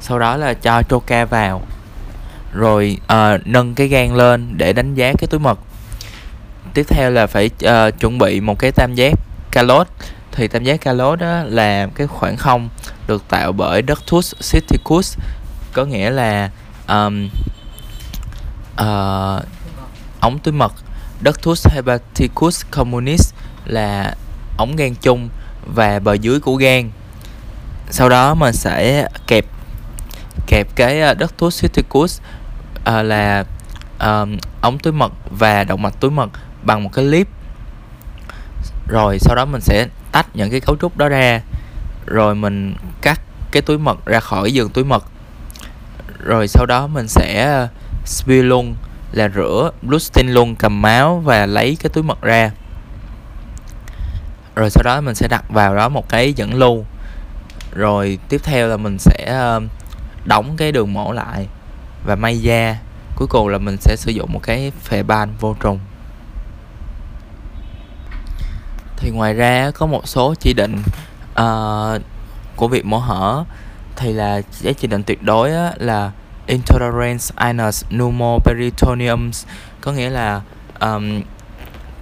[0.04, 1.62] sau đó là cho troca vào.
[2.54, 5.60] Rồi uh, nâng cái gan lên để đánh giá cái túi mật
[6.74, 9.14] tiếp theo là phải uh, chuẩn bị một cái tam giác
[9.52, 9.88] calot.
[10.32, 12.70] Thì tam giác calot đó là cái khoảng không
[13.08, 15.18] được tạo bởi ductus cysticus
[15.74, 16.50] có nghĩa là
[16.88, 17.30] um,
[18.82, 19.44] uh,
[20.20, 20.74] ống túi mật
[21.26, 23.34] ductus hepaticus communis
[23.66, 24.16] là
[24.58, 25.30] ống gan chung
[25.66, 26.92] và bờ dưới của gan
[27.90, 29.46] sau đó mình sẽ kẹp
[30.48, 32.22] kẹp cái uh, ductus cysticus
[32.80, 33.46] uh, là
[34.00, 36.30] um, ống túi mật và động mạch túi mật
[36.64, 37.28] bằng một cái clip
[38.88, 41.42] rồi sau đó mình sẽ tách những cái cấu trúc đó ra
[42.06, 43.20] rồi mình cắt
[43.54, 45.06] cái túi mật ra khỏi giường túi mật.
[46.20, 47.68] Rồi sau đó mình sẽ ờ,
[48.06, 48.76] spill luôn
[49.12, 52.52] là rửa bluestin luôn cầm máu và lấy cái túi mật ra.
[54.56, 56.86] Rồi sau đó mình sẽ đặt vào đó một cái dẫn lưu.
[57.76, 59.40] Rồi tiếp theo là mình sẽ
[60.26, 61.48] đóng cái đường mổ lại.
[62.06, 62.76] Và may da
[63.16, 65.80] cuối cùng là mình sẽ sử dụng một cái phệ ban vô trùng.
[68.98, 70.84] Thì ngoài ra có một số chỉ định
[71.42, 72.02] uh,
[72.56, 73.44] của việc mổ hở.
[73.96, 76.12] Thì là cái chỉ định tuyệt đối á, là
[76.48, 79.32] intolerance anus pneumoperitoneum
[79.82, 80.42] có nghĩa là
[80.80, 81.22] um,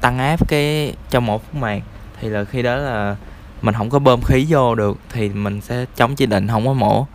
[0.02, 1.82] tăng áp cái trong một phút mạc.
[2.20, 3.16] Thì là khi đó là
[3.62, 6.74] mình không có bơm khí vô được thì mình sẽ chống chỉ định không có
[6.74, 7.08] mổ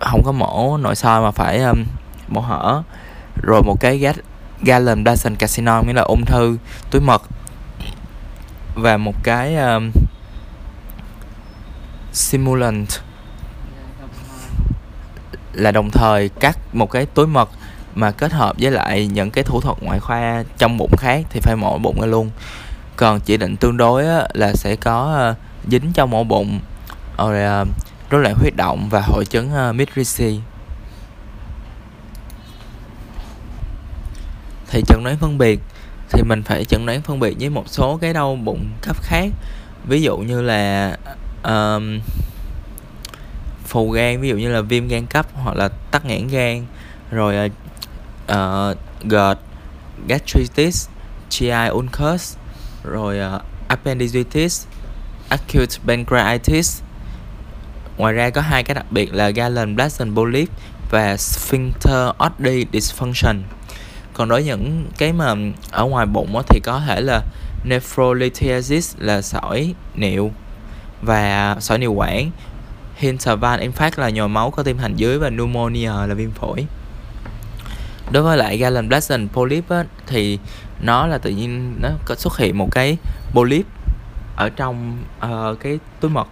[0.00, 1.84] không có mổ nội soi mà phải um,
[2.28, 2.82] mổ hở.
[3.42, 4.16] Rồi một cái gas
[4.62, 6.58] gallon Dyson Casino nghĩa là ung thư
[6.90, 7.22] túi mật.
[8.74, 9.90] Và một cái um,
[12.12, 12.88] simulant.
[15.52, 17.48] Là đồng thời cắt một cái túi mật
[17.94, 21.40] mà kết hợp với lại những cái thủ thuật ngoại khoa trong bụng khác thì
[21.40, 22.30] phải mổ bụng ra luôn.
[22.96, 26.60] Còn chỉ định tương đối á, là sẽ có uh, dính trong mổ bụng.
[27.18, 27.68] Rồi uh,
[28.10, 29.76] rối loạn huyết động và hội chứng uh,
[34.70, 35.60] thì chẩn đoán phân biệt
[36.10, 39.30] thì mình phải chẩn đoán phân biệt với một số cái đau bụng cấp khác.
[39.88, 40.96] Ví dụ như là
[41.44, 42.00] um,
[43.64, 46.66] phù gan ví dụ như là viêm gan cấp hoặc là tắc nghẽn gan
[47.10, 47.50] rồi
[48.32, 49.38] uh, GERD
[50.08, 50.88] gastritis
[51.30, 52.36] GI ulcus
[52.84, 54.66] rồi uh, appendicitis
[55.28, 56.82] acute pancreatitis
[57.96, 60.48] ngoài ra có hai cái đặc biệt là galen blasen polyp
[60.90, 63.40] và sphincter oddi dysfunction.
[64.12, 65.34] Còn đối với những cái mà
[65.70, 67.22] ở ngoài bụng thì có thể là
[67.64, 70.30] nephrolithiasis là sỏi niệu
[71.02, 72.30] và sỏi niệu quản.
[72.96, 76.66] Hinterval infarct là nhồi máu có tim hành dưới và pneumonia là viêm phổi.
[78.10, 80.38] Đối với lại galen blasen polyp á, thì
[80.80, 82.96] nó là tự nhiên nó có xuất hiện một cái
[83.32, 83.66] polyp
[84.36, 86.28] ở trong uh, cái túi mật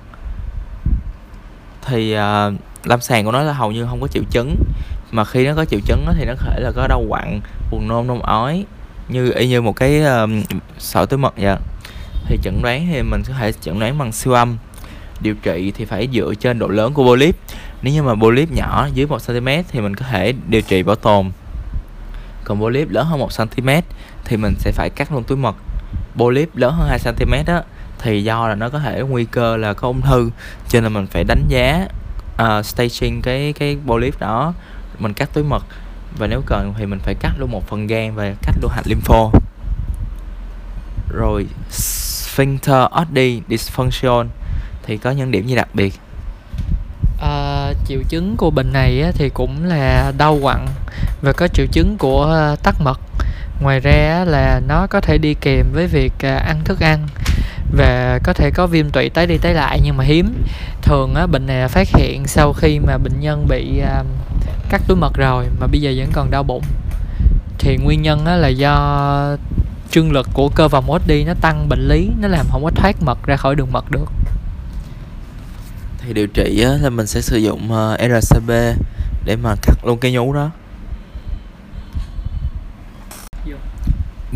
[1.87, 4.57] thì uh, lâm sàng của nó là hầu như không có triệu chứng.
[5.11, 7.89] Mà khi nó có triệu chứng thì nó có thể là có đau quặn buồn
[7.89, 8.65] nôn nôn ói
[9.09, 10.31] như y như một cái uh,
[10.79, 11.57] sỏi túi mật vậy.
[12.27, 14.57] Thì chẩn đoán thì mình có thể chẩn đoán bằng siêu âm.
[15.21, 17.37] Điều trị thì phải dựa trên độ lớn của polyp
[17.83, 20.97] nếu như mà polyp nhỏ dưới 1 cm thì mình có thể điều trị bảo
[20.97, 21.31] tồn.
[22.45, 23.69] Còn polyp lớn hơn 1 cm
[24.25, 25.57] thì mình sẽ phải cắt luôn túi mật.
[26.17, 27.63] Polyp lớn hơn 2 cm đó
[28.05, 30.31] thì do là nó có thể nguy cơ là có ung thư.
[30.69, 31.87] Cho nên mình phải đánh giá
[32.43, 34.55] uh, staging cái cái polyp đó
[34.99, 35.65] mình cắt túi mật.
[36.19, 38.87] Và nếu cần thì mình phải cắt luôn một phần gan và cắt luôn hạch
[38.87, 39.31] lympho.
[41.09, 44.27] Rồi sphincter oddi dysfunction
[44.83, 45.95] thì có những điểm gì đặc biệt?
[47.21, 50.67] À, triệu chứng của bệnh này thì cũng là đau quặn
[51.23, 53.01] và có triệu chứng của ờ, tắc mật
[53.65, 57.07] ngoài ra là nó có thể đi kèm với việc à, ăn thức ăn
[57.77, 60.35] và có thể có viêm tụy tái đi tái lại nhưng mà hiếm.
[60.83, 64.05] Thường á, bệnh này phát hiện sau khi mà bệnh nhân bị à,
[64.69, 66.63] cắt túi mật rồi mà bây giờ vẫn còn đau bụng.
[67.59, 69.37] Thì nguyên nhân á, là do
[69.91, 72.71] trương lực của cơ vòng ốt đi nó tăng bệnh lý nó làm không có
[72.71, 74.13] thoát mật ra khỏi đường mật được.
[75.99, 78.51] Thì điều trị á, là mình sẽ sử dụng ờ, uh, RCB
[79.25, 80.51] để mà cắt luôn cái nhú đó.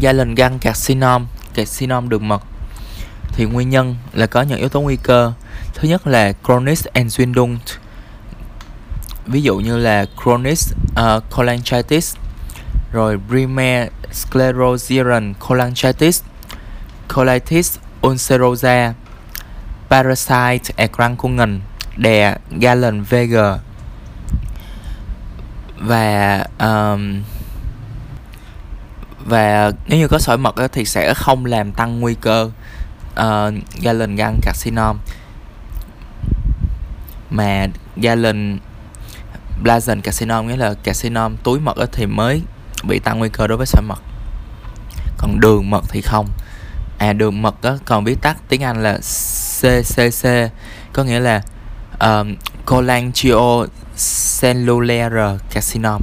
[0.00, 2.42] Gia lình găng carcinom carcinom đường mật.
[3.32, 5.32] Thì nguyên nhân là có những yếu tố nguy cơ.
[5.74, 7.56] Thứ nhất là chronic Entzündung
[9.28, 12.16] ví dụ như là chronic uh, ờ, cholangitis
[12.92, 16.22] rồi primaire sclerosing cholangitis
[17.14, 18.94] colitis ulcerosa
[19.88, 21.60] parasite Erkrankungen
[21.96, 23.36] đè Galen vg
[25.76, 27.22] và um,
[29.28, 32.50] và nếu như có sỏi mật thì sẽ không làm tăng nguy cơ
[33.14, 34.98] ờ, uh, galen gan carcinom
[37.30, 38.58] mà galen
[39.64, 42.42] blazen carcinom nghĩa là carcinom túi mật thì mới
[42.84, 43.98] bị tăng nguy cơ đối với sỏi mật.
[45.18, 46.28] Còn đường mật thì không.
[46.98, 48.98] À đường mật đó còn viết tắt tiếng Anh là
[49.60, 50.28] CCC
[50.92, 51.42] có nghĩa là
[51.98, 52.34] ờ, um,
[52.66, 55.12] cholangiocellular
[55.50, 56.02] carcinom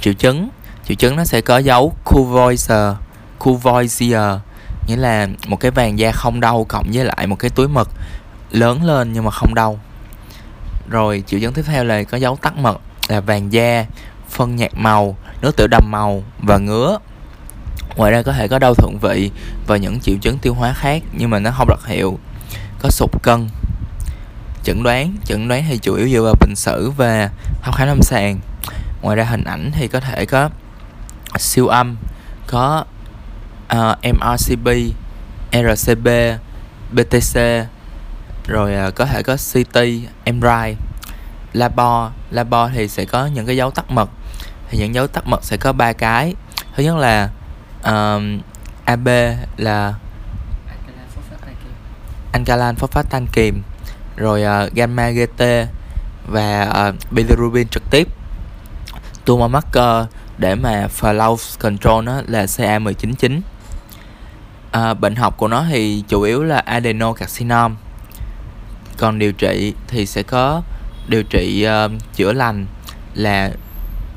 [0.00, 0.48] triệu chứng
[0.88, 2.94] triệu chứng nó sẽ có dấu cuvoiser
[3.38, 4.38] cuvoiser
[4.86, 7.88] nghĩa là một cái vàng da không đau cộng với lại một cái túi mật
[8.52, 9.80] lớn lên nhưng mà không đau.
[10.88, 13.84] Rồi, triệu chứng tiếp theo là có dấu tắc mật, là vàng da,
[14.28, 16.98] phân nhạt màu, nước tiểu đầm màu và ngứa.
[17.96, 19.30] Ngoài ra có thể có đau thượng vị
[19.66, 22.18] và những triệu chứng tiêu hóa khác nhưng mà nó không đặc hiệu,
[22.82, 23.48] có sụt cân.
[24.64, 27.30] Chẩn đoán chẩn đoán thì chủ yếu dựa vào bệnh sử và
[27.62, 28.40] thăm khám lâm sàng.
[29.02, 30.50] Ngoài ra hình ảnh thì có thể có
[31.38, 31.96] siêu âm
[32.46, 32.84] có
[33.68, 34.68] ờ, uh, MRCP,
[35.52, 36.08] RCB,
[36.92, 37.40] BTC
[38.46, 39.76] rồi uh, có thể có CT,
[40.26, 40.76] MRI
[41.52, 44.10] Labo, Labo thì sẽ có những cái dấu tắc mật.
[44.70, 46.34] Thì những dấu tắc mật sẽ có ba cái.
[46.76, 47.30] Thứ nhất là
[47.84, 48.40] um,
[48.84, 49.08] AB
[49.56, 49.94] là
[52.32, 53.62] alkaline phosphat tan kiềm
[54.16, 55.42] rồi uh, gamma GT
[56.26, 58.08] và uh, bilirubin trực tiếp.
[59.24, 60.06] Tumor marker
[60.42, 63.40] để mà flow control nó là CA199
[64.72, 67.76] à, bệnh học của nó thì chủ yếu là adenocarcinom
[68.96, 70.62] còn điều trị thì sẽ có
[71.08, 72.66] điều trị uh, chữa lành
[73.14, 73.50] là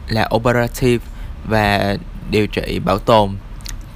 [0.07, 1.05] là operative
[1.49, 1.97] và
[2.29, 3.29] điều trị bảo tồn.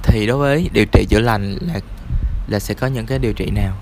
[0.02, 1.80] Thì đối với điều trị chữa lành là
[2.48, 3.72] là sẽ có những cái điều trị nào?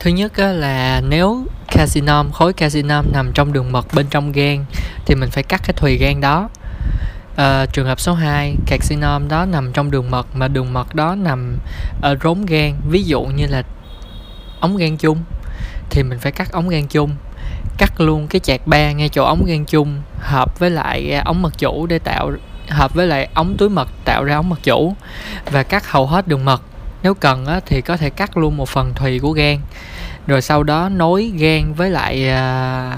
[0.00, 4.64] Thứ nhất là nếu carcinom khối carcinom nằm trong đường mật bên trong gan
[5.06, 6.48] thì mình phải cắt cái thùy gan đó
[7.40, 11.14] à, trường hợp số 2 carcinom đó nằm trong đường mật mà đường mật đó
[11.14, 11.58] nằm
[12.02, 12.74] ở rốn gan.
[12.88, 13.62] Ví dụ như là
[14.60, 15.18] ống gan chung
[15.90, 17.10] thì mình phải cắt ống gan chung
[17.78, 21.42] cắt luôn cái chạc ba ngay chỗ ống gan chung hợp với lại à, ống
[21.42, 22.32] mật chủ để tạo
[22.68, 24.94] hợp với lại ống túi mật tạo ra ống mật chủ
[25.50, 26.62] và cắt hầu hết đường mật.
[27.02, 29.58] Nếu cần á, thì có thể cắt luôn một phần thùy của gan.
[30.26, 32.96] Rồi sau đó nối gan với lại à,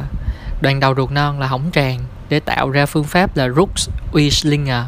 [0.62, 1.98] đoàn đầu ruột non là hỏng tràn
[2.33, 4.85] để tạo ra phương pháp là Rux Wieslinger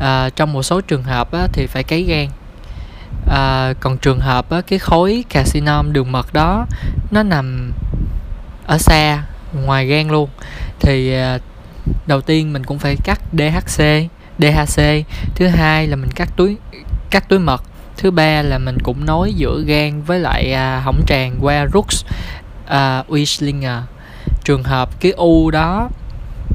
[0.00, 2.28] à, trong một số trường hợp á, thì phải cấy gan.
[3.30, 6.66] À, còn trường hợp á, cái khối carcinom đường mật đó
[7.10, 7.72] nó nằm
[8.66, 10.30] ở xa ngoài gan luôn.
[10.80, 11.38] Thì à,
[12.06, 13.82] đầu tiên mình cũng phải cắt DHC
[14.38, 14.82] DHC
[15.34, 16.56] thứ hai là mình cắt túi
[17.10, 17.62] cắt túi mật
[17.96, 22.04] thứ ba là mình cũng nối giữa gan với lại à, hỏng tràn qua Rux
[22.66, 23.80] à, Wieslinger
[24.44, 25.88] trường hợp cái u đó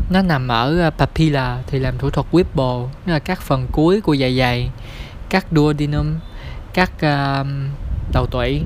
[0.09, 4.01] nó nằm ở ờ, papilla thì làm thủ thuật Whipple tức là các phần cuối
[4.01, 4.71] của dạ dày
[5.29, 6.19] cắt duodenum
[6.73, 7.47] cắt uh,
[8.13, 8.61] đầu tủy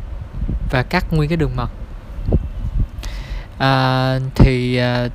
[0.71, 1.69] và cắt nguyên cái đường mật.
[3.55, 5.11] Uh, thì uh,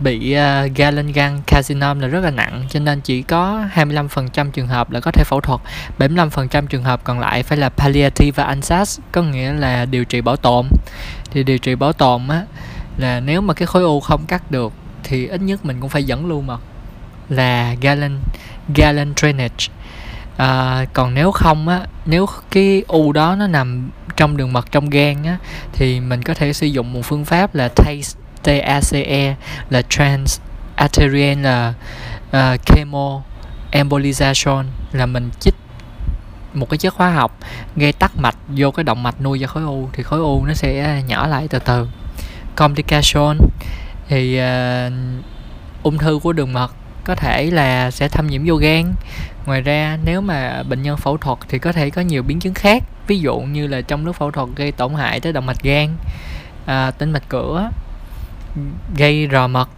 [0.00, 4.66] bị uh, galen gan carcinom là rất là nặng cho nên chỉ có 25% trường
[4.66, 5.60] hợp là có thể phẫu thuật
[5.98, 10.20] 75% trường hợp còn lại phải là palliative và ansatz có nghĩa là điều trị
[10.20, 10.66] bảo tồn.
[11.30, 12.42] Thì điều trị bảo tồn á
[12.98, 14.72] là nếu mà cái khối u không cắt được
[15.08, 16.60] thì ít nhất mình cũng phải dẫn lưu mật
[17.28, 18.18] là galen
[18.74, 19.66] galen drainage.
[20.36, 24.90] À, còn nếu không á nếu cái u đó nó nằm trong đường mật trong
[24.90, 25.38] gan á
[25.72, 29.36] thì mình có thể sử dụng một phương pháp là TACE TACE
[29.70, 30.40] là trans
[30.76, 31.74] arterial là
[32.30, 33.22] à, uh, chemo
[33.72, 35.54] embolization là mình chích
[36.54, 37.38] một cái chất hóa học
[37.76, 40.54] gây tắc mạch vô cái động mạch nuôi ra khối u thì khối u nó
[40.54, 41.88] sẽ nhỏ lại từ từ.
[42.56, 43.38] Complication
[44.08, 44.92] thì uh,
[45.82, 46.72] ung thư của đường mật
[47.04, 48.92] có thể là sẽ thâm nhiễm vô gan.
[49.46, 52.54] Ngoài ra nếu mà bệnh nhân phẫu thuật thì có thể có nhiều biến chứng
[52.54, 55.62] khác ví dụ như là trong lúc phẫu thuật gây tổn hại tới động mạch
[55.62, 55.88] gan
[56.66, 57.70] à, tĩnh mạch cửa
[58.96, 59.68] gây rò mật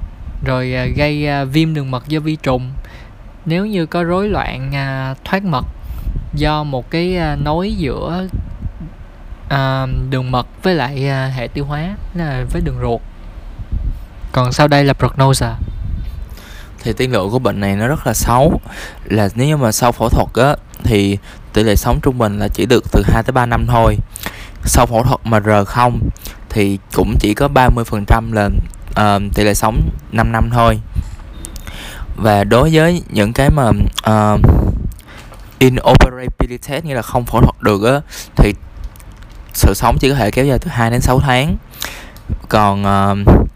[0.45, 2.71] rồi à, gây à, viêm đường mật do vi trùng.
[3.47, 5.65] Nếu như có rối loạn à, thoát mật
[6.35, 8.27] do một cái à, nối giữa
[9.49, 13.01] à, đường mật với lại à, hệ tiêu hóa là với đường ruột
[14.39, 15.49] còn sau đây là prognosis.
[16.83, 18.61] Thì tiên lượng của bệnh này nó rất là xấu.
[19.05, 21.19] Là nếu như mà sau phẫu thuật á thì
[21.53, 23.97] tỷ lệ sống trung bình là chỉ được từ 2 tới 3 năm thôi.
[24.65, 26.01] Sau phẫu thuật mà r không
[26.49, 28.47] thì cũng chỉ có 30% là
[29.17, 30.81] uh, tỷ lệ sống 5 năm thôi.
[32.17, 33.69] Và đối với những cái mà
[34.11, 34.41] uh,
[35.59, 38.01] inoperability nghĩa là không phẫu thuật được á
[38.37, 38.55] thì
[39.55, 41.57] sự sống chỉ có thể kéo dài từ 2 đến 6 tháng.
[42.49, 43.49] Còn uh,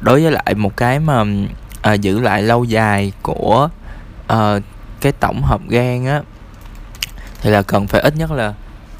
[0.00, 1.24] đối với lại một cái mà
[1.82, 3.68] à, giữ lại lâu dài của
[4.26, 4.58] à,
[5.00, 6.22] cái tổng hợp gan á
[7.40, 8.54] thì là cần phải ít nhất là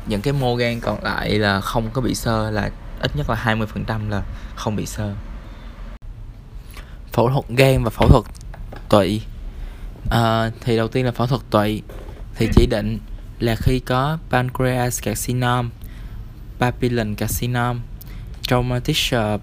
[0.07, 3.57] những cái mô gan còn lại là không có bị sơ là ít nhất là
[3.87, 4.23] 20% là
[4.57, 5.15] không bị sơ.
[7.13, 8.25] Phẫu thuật gan và phẫu thuật
[8.89, 9.23] tụy.
[10.11, 11.83] À, thì đầu tiên là phẫu thuật tụy
[12.35, 12.99] thì chỉ định
[13.39, 15.69] là khi có pancreas carcinoma
[16.59, 17.75] papillon carcinoma
[18.49, 18.97] traumatic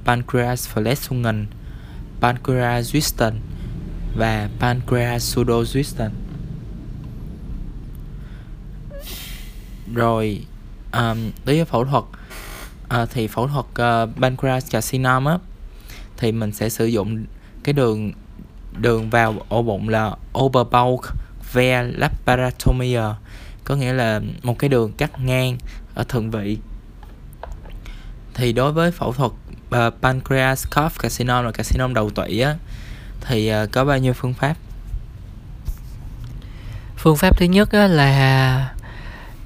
[0.06, 1.46] pancreas flexion
[2.22, 3.34] pancreas Zwisten
[4.16, 6.10] và pancreas pseudo Zwisten.
[9.94, 10.42] rồi
[10.94, 12.04] um, đối với phẫu thuật
[13.02, 15.38] uh, thì phẫu thuật uh, pancreas carcinoma
[16.18, 17.26] thì mình sẽ sử dụng
[17.64, 18.12] cái đường
[18.78, 21.02] đường vào ổ bụng là overbulk
[21.54, 23.04] via laparotomia
[23.64, 25.58] có nghĩa là một cái đường cắt ngang
[25.94, 26.58] ở thượng vị
[28.36, 32.56] thì đối với phẫu thuật uh, pancreas cough carcinoma là carcinoma đầu tủy á
[33.22, 34.56] thì uh, có bao nhiêu phương pháp?
[36.98, 38.74] Phương pháp thứ nhất á, là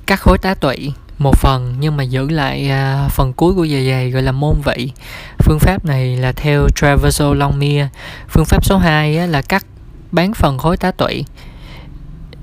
[0.05, 2.71] cắt khối tá tụy một phần nhưng mà giữ lại
[3.05, 4.91] uh, phần cuối của dạ dày gọi là môn vị.
[5.37, 7.89] Phương pháp này là theo Traverso Longmire
[8.27, 9.65] phương pháp số 2 á, là cắt
[10.11, 11.25] bán phần khối tá tụy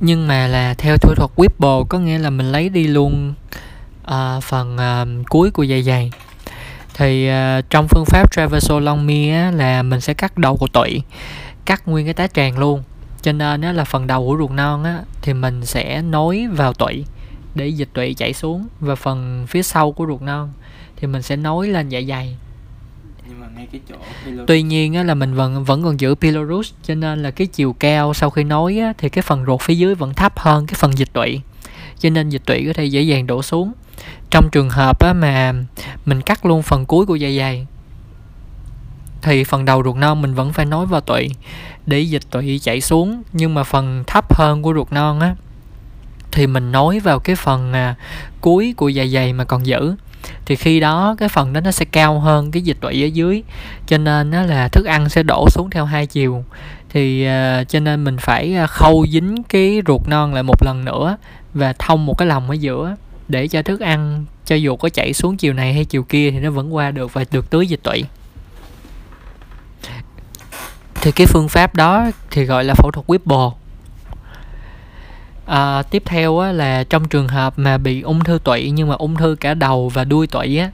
[0.00, 3.34] nhưng mà là theo thủ thuật Whipple có nghĩa là mình lấy đi luôn
[4.04, 6.10] uh, phần uh, cuối của dạ dày
[6.98, 11.02] thì uh, trong phương pháp traversolomy á, là mình sẽ cắt đầu của tụy
[11.64, 12.82] cắt nguyên cái tá tràng luôn.
[13.22, 16.72] Cho nên á, là phần đầu của ruột non á, thì mình sẽ nối vào
[16.72, 17.04] tụy
[17.54, 18.66] để dịch tụy chảy xuống.
[18.80, 20.52] Và phần phía sau của ruột non
[20.96, 22.36] thì mình sẽ nối lên dạ dày.
[23.28, 24.46] Nhưng mà ngay cái chỗ pylorus.
[24.46, 27.72] tuy nhiên á, là mình vẫn vẫn còn giữ pylorus cho nên là cái chiều
[27.72, 30.74] cao sau khi nối á, thì cái phần ruột phía dưới vẫn thấp hơn cái
[30.74, 31.40] phần dịch tụy
[31.98, 33.72] cho nên dịch tụy có thể dễ dàng đổ xuống
[34.30, 35.52] trong trường hợp á, mà
[36.06, 37.66] mình cắt luôn phần cuối của dạ dày
[39.22, 41.30] thì phần đầu ruột non mình vẫn phải nối vào tụy
[41.86, 43.22] để dịch tụy chảy xuống.
[43.32, 45.34] Nhưng mà phần thấp hơn của ruột non á
[46.32, 47.94] thì mình nối vào cái phần à,
[48.40, 49.94] cuối của dạ dày mà còn giữ.
[50.46, 53.42] Thì khi đó cái phần đó nó sẽ cao hơn cái dịch tụy ở dưới.
[53.86, 56.44] Cho nên nó là thức ăn sẽ đổ xuống theo hai chiều.
[56.88, 60.84] Thì uh, cho nên mình phải à, khâu dính cái ruột non lại một lần
[60.84, 61.16] nữa
[61.54, 62.96] và thông một cái lòng ở giữa
[63.28, 66.40] để cho thức ăn cho dù có chảy xuống chiều này hay chiều kia thì
[66.40, 68.04] nó vẫn qua được và được tưới dịch tụy
[70.94, 73.52] thì cái phương pháp đó thì gọi là phẫu thuật Whipple
[75.46, 78.94] à, tiếp theo á, là trong trường hợp mà bị ung thư tụy nhưng mà
[78.94, 80.70] ung thư cả đầu và đuôi tụy á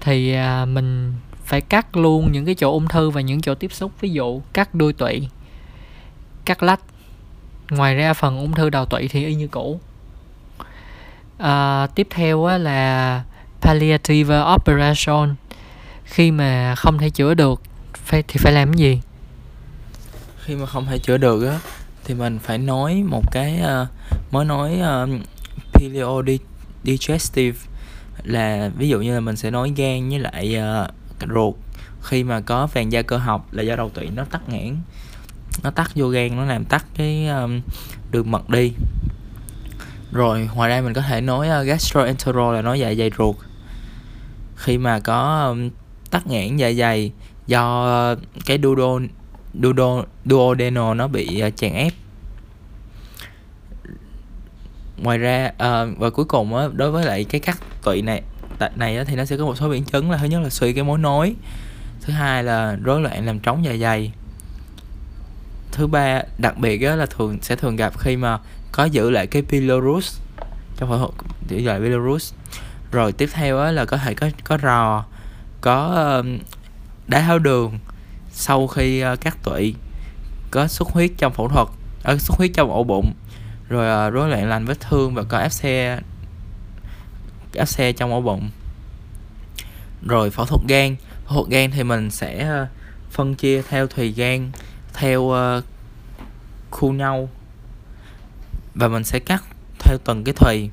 [0.00, 3.72] thì à, mình phải cắt luôn những cái chỗ ung thư và những chỗ tiếp
[3.72, 3.92] xúc.
[4.00, 5.28] Ví dụ cắt đuôi tụy
[6.44, 6.80] cắt lách
[7.70, 9.80] ngoài ra phần ung thư đầu tụy thì y như cũ
[11.38, 13.22] à, tiếp theo á, là
[13.60, 15.34] palliative operation.
[16.04, 17.62] Khi mà không thể chữa được
[17.94, 19.00] phải thì phải làm cái gì?
[20.44, 21.58] Khi mà không thể chữa được á
[22.04, 23.88] thì mình phải nói một cái uh,
[24.32, 25.08] mới nói à, uh,
[25.72, 26.22] paleo
[26.84, 27.58] digestive
[28.24, 31.54] là ví dụ như là mình sẽ nói gan với lại uh, ruột.
[32.02, 34.76] Khi mà có vàng da cơ học là do đầu tụy nó tắc nghẽn.
[35.62, 37.60] Nó tắc vô gan nó làm tắc cái um,
[38.10, 38.72] đường mật đi
[40.12, 43.36] rồi ngoài ra mình có thể nói uh, gastroenterol là nói dạ dày ruột.
[44.56, 45.70] Khi mà có um,
[46.10, 47.12] tắc nghẽn dạ dày
[47.46, 49.06] do uh, cái duodo
[49.62, 51.92] duodo duodeno nó bị uh, chèn ép.
[54.96, 58.22] Ngoài ra uh, và cuối cùng á đối với lại cái cắt tụy này
[58.76, 60.72] này á, thì nó sẽ có một số biến chứng là thứ nhất là suy
[60.72, 61.34] cái mối nối.
[62.00, 64.12] Thứ hai là rối loạn làm trống dạ dày
[65.76, 68.38] thứ ba đặc biệt á, là thường sẽ thường gặp khi mà
[68.72, 70.18] có giữ lại cái pylorus
[70.76, 71.10] trong phẫu thuật
[71.48, 72.32] giữ lại pylorus
[72.92, 75.04] rồi tiếp theo á, là có thể có có rò
[75.60, 76.22] có
[77.06, 77.78] đái tháo đường
[78.38, 79.74] sau khi ờ, uh, cắt tụy
[80.50, 81.68] có xuất huyết trong phẫu thuật
[82.02, 83.12] ở uh, xuất huyết trong ổ bụng.
[83.68, 86.00] Rồi uh, rối loạn lành vết thương và có áp xe
[87.54, 88.50] áp xe trong ổ bụng.
[90.02, 90.96] Rồi phẫu thuật gan
[91.26, 92.68] phẫu thuật gan thì mình sẽ uh,
[93.10, 94.50] phân chia theo thùy gan
[94.98, 95.64] theo uh,
[96.70, 97.28] khu nhau.
[98.74, 99.44] Và mình sẽ cắt
[99.78, 100.70] theo từng cái thùy.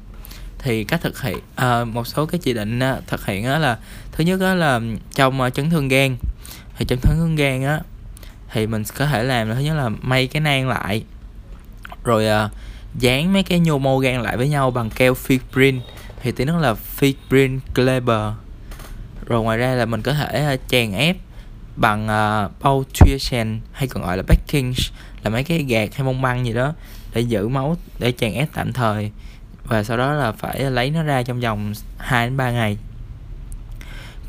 [0.59, 3.77] Thì cách thực hiện uh, một số cái chỉ định uh, thực hiện đó là
[4.11, 4.81] thứ nhất đó là
[5.15, 6.17] trong uh, chấn thương gan.
[6.77, 7.79] Thì trong chấn thương gan á
[8.51, 11.03] thì mình có thể làm là thứ nhất là may cái nang lại.
[12.03, 12.51] Rồi uh,
[12.99, 15.79] dán mấy cái nhô mô gan lại với nhau bằng keo fibrin
[16.21, 18.31] thì tiếng nó là fibrin Kleber.
[19.25, 21.17] Rồi ngoài ra là mình có thể uh, chèn ép
[21.75, 24.73] bằng à, uh, Bautrian hay còn gọi là backing
[25.23, 26.73] là mấy cái gạt hay mông băng gì đó
[27.13, 29.11] để giữ máu để chèn ép tạm thời
[29.63, 32.77] và sau đó là phải lấy nó ra trong vòng 2 đến 3 ngày.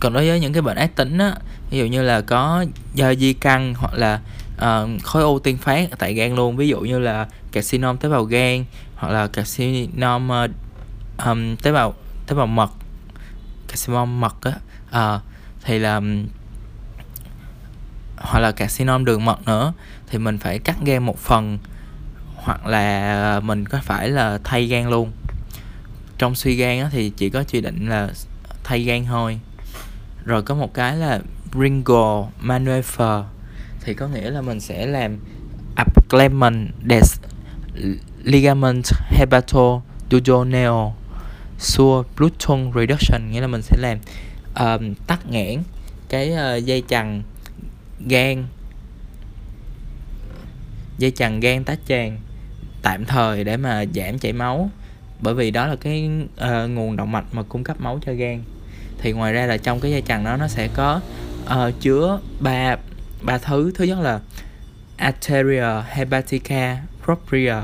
[0.01, 1.34] Còn đối với những cái bệnh ác tính á
[1.70, 2.64] ví dụ như là có
[2.95, 4.20] do di căn hoặc là
[4.57, 8.24] uh, khối u tiên phát tại gan luôn ví dụ như là carcinom tế bào
[8.24, 8.64] gan
[8.97, 10.51] hoặc là carcinom uh,
[11.26, 11.95] um, tế bào
[12.26, 12.70] tế bào mật
[13.68, 14.53] carcinom mật á
[15.14, 15.22] uh,
[15.64, 16.01] thì là
[18.25, 19.72] hoặc là carcinom đường mật nữa
[20.07, 21.59] thì mình phải cắt gan một phần
[22.37, 25.12] hoặc là mình có phải là thay gan luôn.
[26.18, 28.09] Trong suy gan thì chỉ có chỉ định là
[28.64, 29.41] thay gan thôi.
[30.25, 31.20] Rồi có một cái là
[31.61, 33.25] Ringo maneuver
[33.81, 35.18] thì có nghĩa là mình sẽ làm
[35.77, 37.20] abclement des
[38.25, 40.93] ligament hepato duodenal
[41.59, 43.99] sure Bluetooth reduction nghĩa là mình sẽ làm
[44.55, 45.62] um, tắc nghẽn
[46.09, 47.22] cái uh, dây chằng
[48.09, 48.46] gan.
[50.98, 52.18] Dây chằng gan tá tràng.
[52.82, 54.70] Tạm thời để mà giảm chảy máu.
[55.20, 58.42] Bởi vì đó là cái uh, nguồn động mạch mà cung cấp máu cho gan.
[58.98, 61.00] Thì ngoài ra là trong cái dây chằng đó nó sẽ có
[61.44, 62.76] uh, chứa ba
[63.22, 63.72] ba thứ.
[63.74, 64.20] Thứ nhất là
[64.96, 67.55] arteria hepatica propria.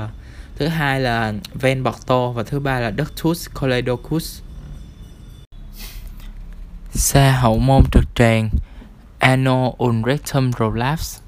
[0.55, 4.41] Thứ hai là ven porto và thứ ba là ductus coledocus
[6.93, 8.49] xa hậu môn trực tràng
[9.21, 11.21] anal unrectum prolapse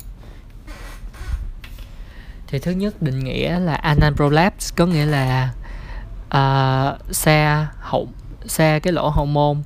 [2.48, 5.52] thì thứ nhất định nghĩa là anal prolapse có nghĩa là
[6.30, 8.08] à, uh, xa hậu
[8.46, 9.64] xa cái lỗ hậu môn.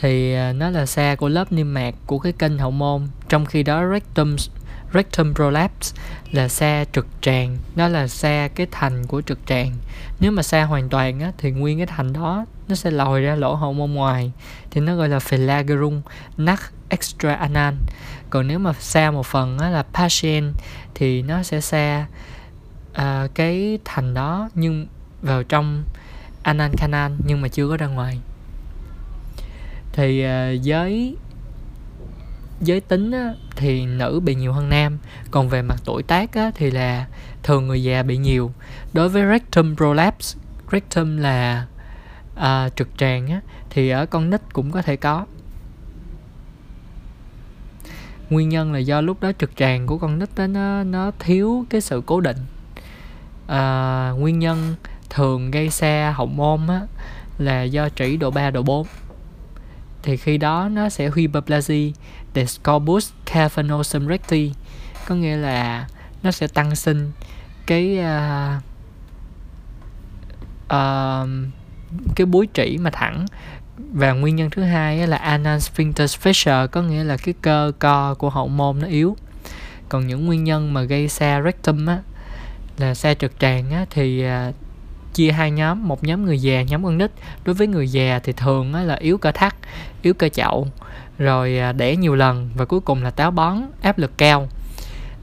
[0.00, 3.08] Thì uh, nó là xa của lớp niêm mạc của cái kênh hậu môn.
[3.28, 4.36] Trong khi đó rectum
[4.94, 6.02] rectum prolapse
[6.32, 9.72] là xa trực tràng nó là xa cái thành của trực tràng.
[10.20, 13.34] Nếu mà xa hoàn toàn á, thì nguyên cái thành đó nó sẽ lòi ra
[13.34, 14.32] lỗ hậu môn ngoài.
[14.70, 16.00] Thì nó gọi là flagellum
[16.36, 17.74] nắc extra anal
[18.30, 20.54] còn nếu mà xa một phần á, là patient
[20.94, 22.06] thì nó sẽ xa
[22.90, 24.86] uh, à, cái thành đó nhưng
[25.22, 25.84] vào trong
[26.42, 28.18] anal canal nhưng mà chưa có ra ngoài.
[29.92, 31.16] Thì à, uh, giới
[32.60, 34.98] giới tính á, thì nữ bị nhiều hơn nam.
[35.30, 37.06] Còn về mặt tuổi tác á, thì là
[37.42, 38.52] thường người già bị nhiều.
[38.92, 40.38] Đối với rectum prolapse
[40.72, 41.66] rectum là
[42.40, 45.26] à, trực tràng á, thì ở con nít cũng có thể có.
[48.30, 51.66] Nguyên nhân là do lúc đó trực tràng của con nít đó nó nó thiếu
[51.70, 52.36] cái sự cố định.
[53.46, 54.74] À, nguyên nhân
[55.10, 56.80] thường gây ra hậu môn á,
[57.38, 58.86] là do trĩ độ 3 độ 4
[60.02, 61.92] thì khi đó nó sẽ hyperplasia
[62.34, 64.52] the scorbus cavernosum recti
[65.06, 65.88] có nghĩa là
[66.22, 67.12] nó sẽ tăng sinh
[67.66, 68.62] cái uh,
[70.64, 71.28] uh,
[72.16, 73.26] cái búi trĩ mà thẳng.
[73.92, 78.14] Và nguyên nhân thứ hai là anal sphincter fissure có nghĩa là cái cơ co
[78.14, 79.16] của hậu môn nó yếu.
[79.88, 81.98] Còn những nguyên nhân mà gây xe rectum á
[82.78, 84.52] là xe trực tràng á thì à,
[85.14, 85.88] chia hai nhóm.
[85.88, 87.10] Một nhóm người già nhóm con nít.
[87.44, 89.54] Đối với người già thì thường á, là yếu cơ thắt
[90.02, 90.68] yếu cơ chậu
[91.18, 94.48] rồi à, đẻ nhiều lần và cuối cùng là táo bón áp lực cao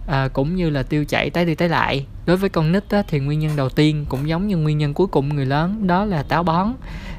[0.07, 2.05] à, cũng như là tiêu chảy tái đi tái lại.
[2.25, 4.93] Đối với con nít á, thì nguyên nhân đầu tiên cũng giống như nguyên nhân
[4.93, 6.73] cuối cùng người lớn đó là táo bón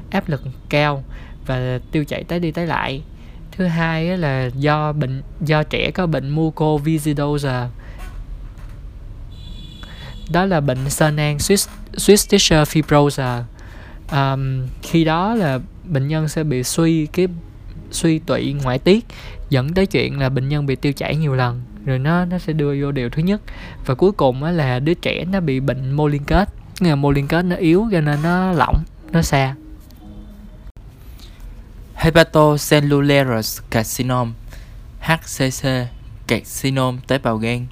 [0.09, 1.03] áp lực cao
[1.45, 3.01] và tiêu chảy tái đi tái lại.
[3.51, 7.69] Thứ hai á, là do bệnh do trẻ có bệnh mucoviscidosa
[10.31, 13.41] đó là bệnh sơ nang Swiss tissue fibrosa
[14.11, 17.27] um, khi đó là bệnh nhân sẽ bị suy cái
[17.91, 19.05] suy tụy ngoại tiết
[19.49, 22.53] dẫn tới chuyện là bệnh nhân bị tiêu chảy nhiều lần rồi nó nó sẽ
[22.53, 23.41] đưa vô điều thứ nhất.
[23.85, 26.49] Và cuối cùng á là đứa trẻ nó bị bệnh mô liên kết.
[26.79, 29.55] Nghĩa là mô liên kết nó yếu cho nên nó lỏng, nó xa.
[31.93, 34.31] Hepatocellular carcinoma
[34.99, 35.67] HCC
[36.27, 37.65] carcinoma tế bào gan.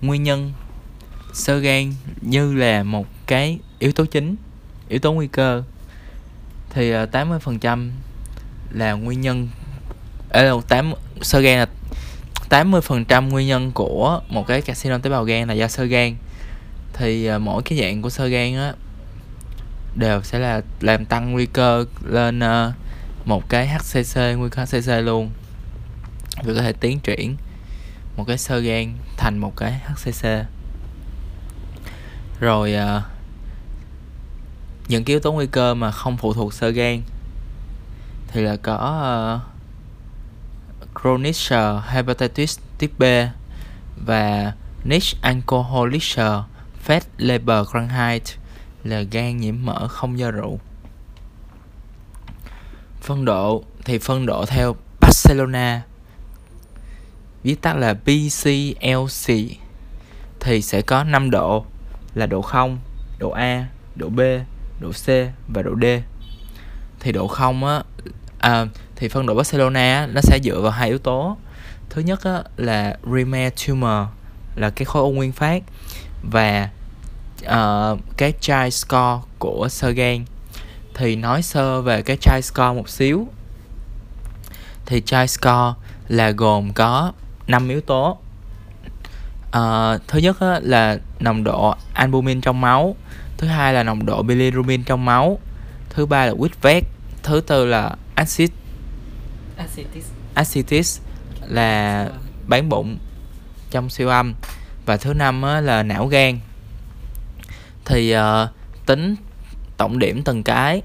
[0.00, 0.52] Nguyên nhân,
[1.32, 4.36] sơ gan như là một cái yếu tố chính,
[4.88, 5.62] yếu tố nguy cơ.
[6.70, 7.90] Thì ờ, 80%
[8.70, 9.48] là nguyên nhân
[10.28, 11.66] ờ, ở 8 sơ gan là
[12.52, 16.16] 80% nguyên nhân của một cái carcinom tế bào gan là do sơ gan.
[16.92, 18.72] Thì uh, mỗi cái dạng của sơ gan á
[19.94, 22.74] đều sẽ là làm tăng nguy cơ lên uh,
[23.24, 25.30] một cái HCC nguy cơ HCC luôn.
[26.44, 27.36] Vì có thể tiến triển
[28.16, 30.26] một cái sơ gan thành một cái HCC
[32.40, 33.02] rồi uh,
[34.88, 37.02] những cái yếu tố nguy cơ mà không phụ thuộc sơ gan
[38.28, 39.51] thì là có uh,
[41.02, 41.36] chronic
[41.88, 43.04] hepatitis type B
[44.06, 44.52] và
[44.84, 46.02] niche alcoholic
[46.86, 48.32] fat liver cranhite
[48.84, 50.60] là gan nhiễm mỡ không do rượu
[53.00, 55.82] phân độ thì phân độ theo Barcelona
[57.42, 59.34] viết tắt là BCLC
[60.40, 61.64] thì sẽ có 5 độ
[62.14, 62.78] là độ 0,
[63.18, 64.20] độ A, độ B,
[64.80, 65.06] độ C
[65.48, 65.84] và độ D.
[67.00, 67.82] Thì độ 0 á
[68.38, 68.66] à,
[69.02, 71.36] thì phân độ Barcelona nó sẽ dựa vào hai yếu tố.
[71.90, 74.08] Thứ nhất á, là Rimer tumor
[74.56, 75.62] là cái khối u nguyên phát
[76.30, 76.68] và
[77.44, 80.24] uh, cái chai score của sơ gan
[80.94, 83.28] thì nói sơ về cái chai score một xíu.
[84.86, 85.74] Thì chai score
[86.08, 87.12] là gồm có
[87.46, 88.18] 5 yếu tố.
[89.46, 92.96] Uh, thứ nhất á, là nồng độ albumin trong máu.
[93.36, 95.38] Thứ hai là nồng độ bilirubin trong máu.
[95.90, 96.84] Thứ ba là huyết
[97.22, 98.50] thứ tư là axit
[99.62, 100.10] Ascites.
[100.34, 101.00] Ascites
[101.48, 102.08] là
[102.46, 102.98] bán bụng
[103.70, 104.34] trong siêu âm.
[104.86, 106.38] Và thứ năm là não gan.
[107.84, 108.22] Thì uh,
[108.86, 109.16] tính
[109.76, 110.82] tổng điểm từng cái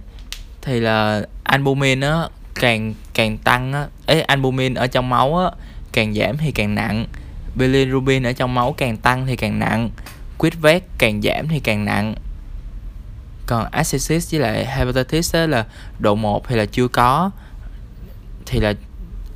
[0.61, 3.87] thì là albumin á càng càng tăng á.
[4.05, 5.51] Ấy albumin ở trong máu á
[5.91, 7.05] càng giảm thì càng nặng.
[7.55, 9.89] Bilirubin ở trong máu càng tăng thì càng nặng.
[10.37, 12.15] Quýt vét càng giảm thì càng nặng.
[13.45, 15.65] Còn acidosis với lại hepatitis á, là
[15.99, 17.31] độ 1 thì là chưa có
[18.47, 18.73] thì là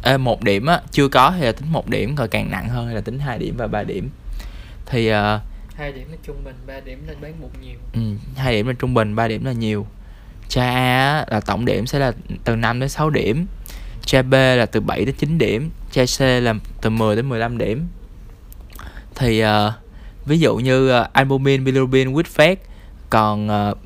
[0.04, 2.96] ê, một điểm á chưa có thì là tính một điểm còn càng nặng hơn
[2.96, 4.10] là tính 2 điểm và 3 điểm.
[4.86, 5.16] Thì uh,
[5.76, 7.78] hai điểm là trung bình 3 điểm là bán bụng nhiều.
[7.94, 8.02] ừ,
[8.36, 9.88] hai điểm là trung bình 3 điểm là nhiều.
[10.50, 12.12] Cha A là tổng điểm sẽ là
[12.44, 13.46] từ 5 đến 6 điểm.
[14.06, 15.70] Cha B là từ 7 đến 9 điểm.
[15.92, 17.88] Cha C là từ 10 đến 15 điểm.
[19.16, 19.50] Thì uh,
[20.26, 22.60] ví dụ như uh, albumin bilirubin phát
[23.10, 23.78] còn uh,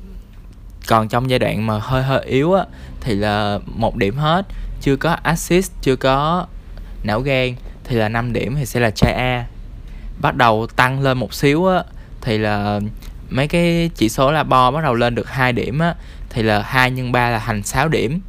[0.86, 2.64] còn trong giai đoạn mà hơi hơi yếu á
[3.00, 4.46] thì là một điểm hết
[4.86, 6.46] chưa có axit, chưa có
[7.02, 9.46] não gan, thì là 5 điểm thì sẽ là chai A.
[10.20, 11.82] Bắt đầu tăng lên một xíu á,
[12.20, 12.80] thì là
[13.30, 15.94] mấy cái chỉ số là bo bắt đầu lên được 2 điểm á,
[16.30, 18.20] thì là 2 nhân 3 là thành 6 điểm.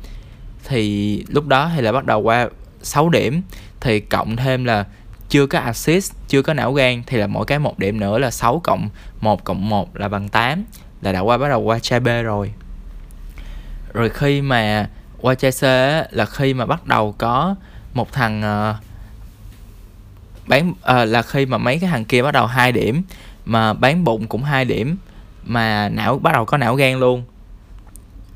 [0.63, 2.49] Thì lúc đó thì là bắt đầu qua
[2.81, 3.41] 6 điểm,
[3.79, 4.85] thì cộng thêm là
[5.29, 8.31] chưa có assist chưa có não gan, thì là mỗi cái một điểm nữa là
[8.31, 8.89] 6 cộng
[9.21, 10.63] 1 cộng 1 là bằng 8
[11.01, 12.51] là đã qua, bắt đầu qua chai B rồi.
[13.93, 14.89] Rồi khi mà
[15.21, 15.63] qua C
[16.11, 17.55] là khi mà bắt đầu có
[17.93, 18.83] một thằng uh,
[20.47, 23.03] bán uh, là khi mà mấy cái thằng kia bắt đầu hai điểm
[23.45, 24.97] mà bán bụng cũng hai điểm
[25.43, 27.23] mà não bắt đầu có não gan luôn.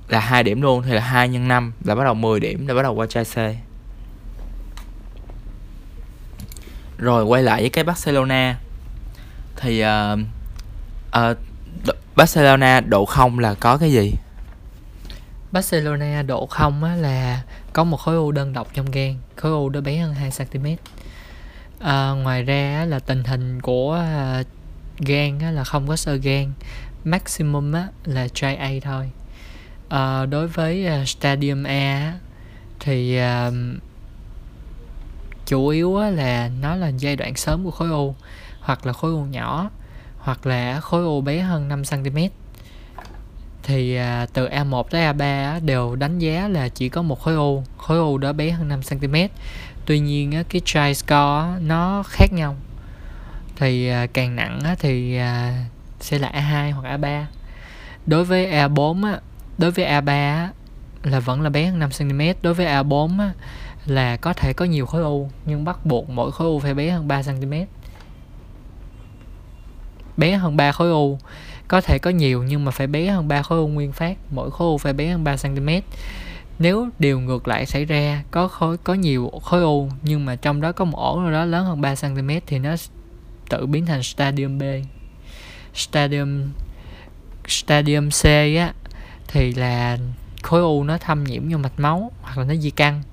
[0.08, 2.74] Là hai điểm luôn thì là 2 nhân 5 là bắt đầu 10 điểm là
[2.74, 3.36] bắt đầu qua chai C.
[6.98, 8.58] Rồi quay lại với cái Barcelona.
[9.56, 10.20] Thì uh,
[11.18, 11.38] uh,
[12.16, 14.14] Barcelona độ không là có cái gì?
[15.52, 17.42] Barcelona độ không á là
[17.74, 20.68] có một khối u đơn độc trong gan khối u đó bé hơn 2 cm
[21.80, 24.44] à, ngoài ra là tình hình của à,
[24.98, 26.54] gan á, là không có sơ gan
[27.04, 29.12] maximum á, là trai A thôi.
[29.90, 32.14] À, đối với à, stadium A
[32.80, 33.52] thì à,
[35.46, 38.16] chủ yếu á, là nó là giai đoạn sớm của khối u
[38.62, 39.70] hoặc là khối u nhỏ
[40.18, 42.18] hoặc là khối u bé hơn 5 cm
[43.64, 47.36] thì à, từ A1 tới A3 á, đều đánh giá là chỉ có một khối
[47.36, 49.16] u khối u đó bé hơn 5 cm
[49.86, 52.56] tuy nhiên á, cái try score á, nó khác nhau.
[53.56, 55.64] Thì à, càng nặng á, thì à,
[56.00, 57.24] sẽ là A2 hoặc A3
[58.06, 59.20] đối với A4 á,
[59.58, 60.50] đối với A3 á,
[61.04, 63.32] là vẫn là bé hơn 5 cm đối với A4 á,
[63.86, 66.90] là có thể có nhiều khối u nhưng bắt buộc mỗi khối u phải bé
[66.90, 67.54] hơn 3 cm
[70.18, 71.18] bé hơn 3 khối u
[71.72, 74.52] có thể có nhiều nhưng mà phải bé hơn 3 khối u nguyên phát mỗi
[74.52, 75.70] khối u phải bé hơn 3 cm
[76.60, 80.62] nếu điều ngược lại xảy ra có khối có nhiều khối u nhưng mà trong
[80.62, 82.76] đó có một ổ nào đó lớn hơn 3 cm thì nó
[83.50, 84.64] tự biến thành stadium B.
[85.74, 86.52] Stadium
[87.48, 88.26] stadium C
[88.58, 88.74] á
[89.28, 89.98] thì là
[90.42, 93.04] khối u nó thâm nhiễm vô mạch máu hoặc là nó di căn.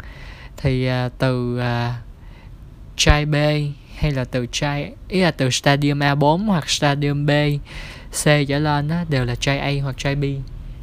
[0.57, 1.95] Thì uh, từ uh,
[2.97, 3.35] chai B
[3.99, 7.31] hay là từ chai ý là từ stadium A4 hoặc stadium B
[8.13, 10.25] C trở lên á, đều là trai A hoặc trai B.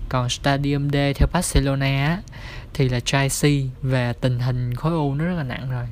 [0.09, 2.21] Còn stadium D theo Barcelona á,
[2.73, 3.43] thì là trai C
[3.81, 5.85] và tình hình khối u nó rất là nặng rồi.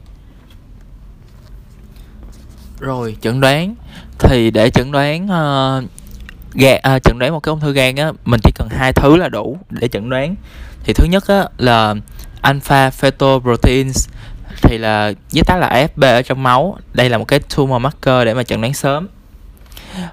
[2.79, 3.75] Rồi chẩn đoán.
[4.19, 5.89] Thì để chẩn đoán uh,
[6.53, 9.15] gan à, chẩn đoán một cái ung thư gan á mình chỉ cần hai thứ
[9.15, 10.35] là đủ để chẩn đoán.
[10.83, 11.95] Thì thứ nhất á là
[12.41, 14.09] alpha fetoproteins
[14.61, 16.77] thì là viết tắt là AFP ở trong máu.
[16.93, 19.07] Đây là một cái tumor marker để mà chẩn đoán sớm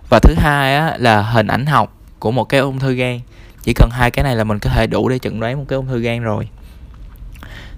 [0.09, 3.20] và thứ hai á, là hình ảnh học của một cái ung thư gan.
[3.62, 5.76] Chỉ cần hai cái này là mình có thể đủ để chẩn đoán một cái
[5.76, 6.49] ung thư gan rồi.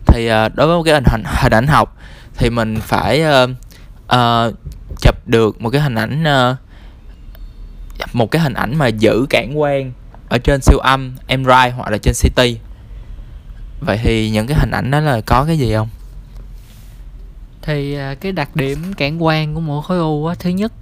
[0.07, 1.96] Thì uh, đối với một cái hình hình ảnh học
[2.36, 3.50] thì mình phải uh,
[4.05, 4.55] uh,
[5.00, 6.57] chụp được một cái hình ảnh uh,
[8.12, 9.92] một cái hình ảnh mà giữ cản quan
[10.28, 12.40] ở trên siêu âm MRI hoặc là trên CT
[13.80, 15.88] vậy thì những cái hình ảnh đó là có cái gì không?
[17.62, 20.72] Thì à, cái đặc điểm cản quang của mỗi khối u á thứ nhất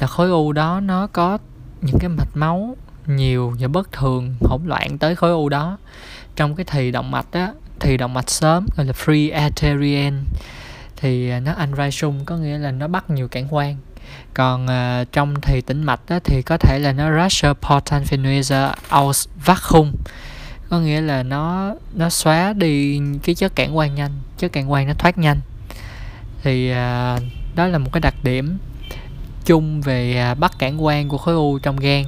[0.00, 1.38] là khối u đó nó có
[1.80, 2.76] những cái mạch máu
[3.06, 5.78] nhiều và bất thường hỗn loạn tới khối u đó.
[6.36, 10.14] Trong cái thì động mạch á thì động mạch sớm gọi là free arterial
[10.96, 13.76] thì à, nó anrisum có nghĩa là nó bắt nhiều cản quang
[14.34, 18.70] còn uh, trong thì tĩnh mạch á, thì có thể là nó Rasher portal Venuser
[18.88, 19.92] aus vacuum
[20.68, 24.86] có nghĩa là nó nó xóa đi cái chất cản quang nhanh chất cản quang
[24.86, 25.40] nó thoát nhanh
[26.48, 27.18] thì à,
[27.54, 28.58] đó là một cái đặc điểm
[29.44, 32.04] chung về à, bắt cản quang của khối u trong gan.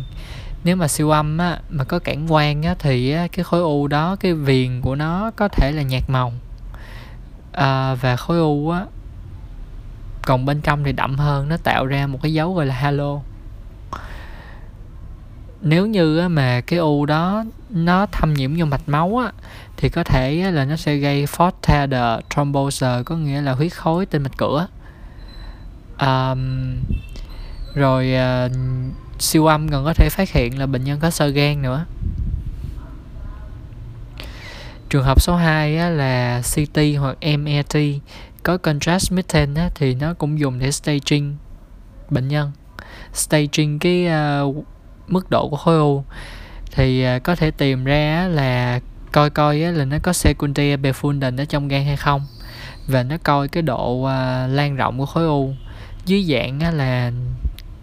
[0.65, 3.87] Nếu mà siêu âm á, mà có cản quang á, thì á, cái khối u
[3.87, 6.33] đó cái viền của nó có thể là nhạt màu.
[7.53, 8.85] À, và khối u á
[10.23, 13.21] còn bên trong thì đậm hơn nó tạo ra một cái dấu gọi là halo.
[15.63, 19.33] Nếu như mà cái u đó nó thâm nhiễm vô mạch máu á
[19.81, 24.23] thì có thể là nó sẽ gây fortader thrombosis có nghĩa là huyết khối trên
[24.23, 24.67] mạch cửa.
[26.01, 26.77] Um,
[27.75, 28.13] rồi
[28.47, 28.53] uh,
[29.19, 31.85] siêu âm còn có thể phát hiện là bệnh nhân có sơ gan nữa.
[34.89, 37.77] Trường hợp số 2 á, là CT hoặc MET
[38.43, 41.37] có contrast mitten á, thì nó cũng dùng để staging
[42.11, 42.53] bệnh nhân.
[43.15, 44.09] Staging cái
[44.43, 44.65] uh,
[45.07, 46.05] mức độ của khối u.
[46.73, 48.81] Thì uh, có thể tìm ra là
[49.13, 52.27] coi coi á, là nó có secondary befundin ở trong gan hay không.
[52.87, 55.55] Và nó coi cái độ à, lan rộng của khối u.
[56.07, 57.13] Dưới dạng á, là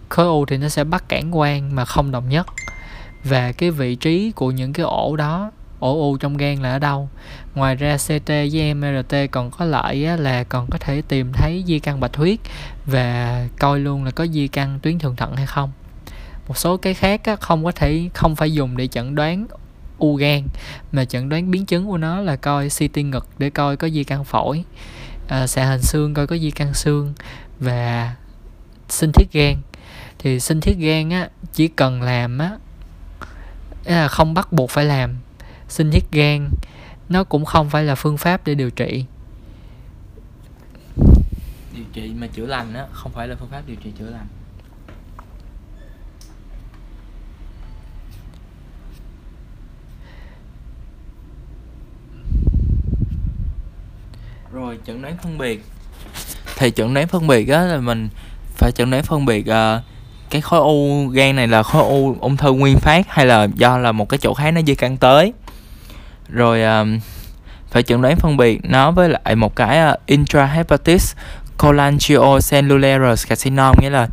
[0.08, 2.46] khối u thì nó sẽ bắt cản quang mà không đồng nhất.
[3.24, 6.78] Và cái vị trí của những cái ổ đó ổ u trong gan là ở
[6.78, 7.08] đâu?
[7.54, 11.64] Ngoài ra CT với MRT còn có lợi á, là còn có thể tìm thấy
[11.66, 12.38] di căn bạch huyết.
[12.86, 15.72] Và coi luôn là có di căn tuyến thượng thận hay không.
[16.48, 19.46] Một số cái khác á, không có thể không phải dùng để chẩn đoán
[19.98, 20.42] u gan
[20.92, 24.04] mà chẩn đoán biến chứng của nó là coi CT ngực để coi có di
[24.04, 24.64] căn phổi
[25.28, 27.14] à, xạ hình xương coi có di căn xương
[27.60, 28.14] và
[28.88, 29.56] sinh thiết gan.
[30.18, 32.50] Thì sinh thiết gan á chỉ cần làm á
[33.84, 35.16] là không bắt buộc phải làm.
[35.68, 36.50] Sinh thiết gan
[37.08, 39.04] nó cũng không phải là phương pháp để điều trị.
[41.74, 44.26] Điều trị mà chữa lành á không phải là phương pháp điều trị chữa lành.
[54.52, 55.64] Rồi chẩn đoán phân biệt.
[56.56, 58.08] Thì chẩn đoán phân biệt á là mình
[58.56, 59.82] phải chẩn đoán phân biệt uh,
[60.30, 63.78] cái khối u gan này là khối u ung thư nguyên phát hay là do
[63.78, 65.32] là một cái chỗ khác nó di căn tới.
[66.28, 66.98] Rồi um,
[67.70, 71.02] phải chẩn đoán phân biệt nó với lại một cái ờ, uh, intrahepatic
[71.58, 74.08] cholangiocellular carcinoma nghĩa là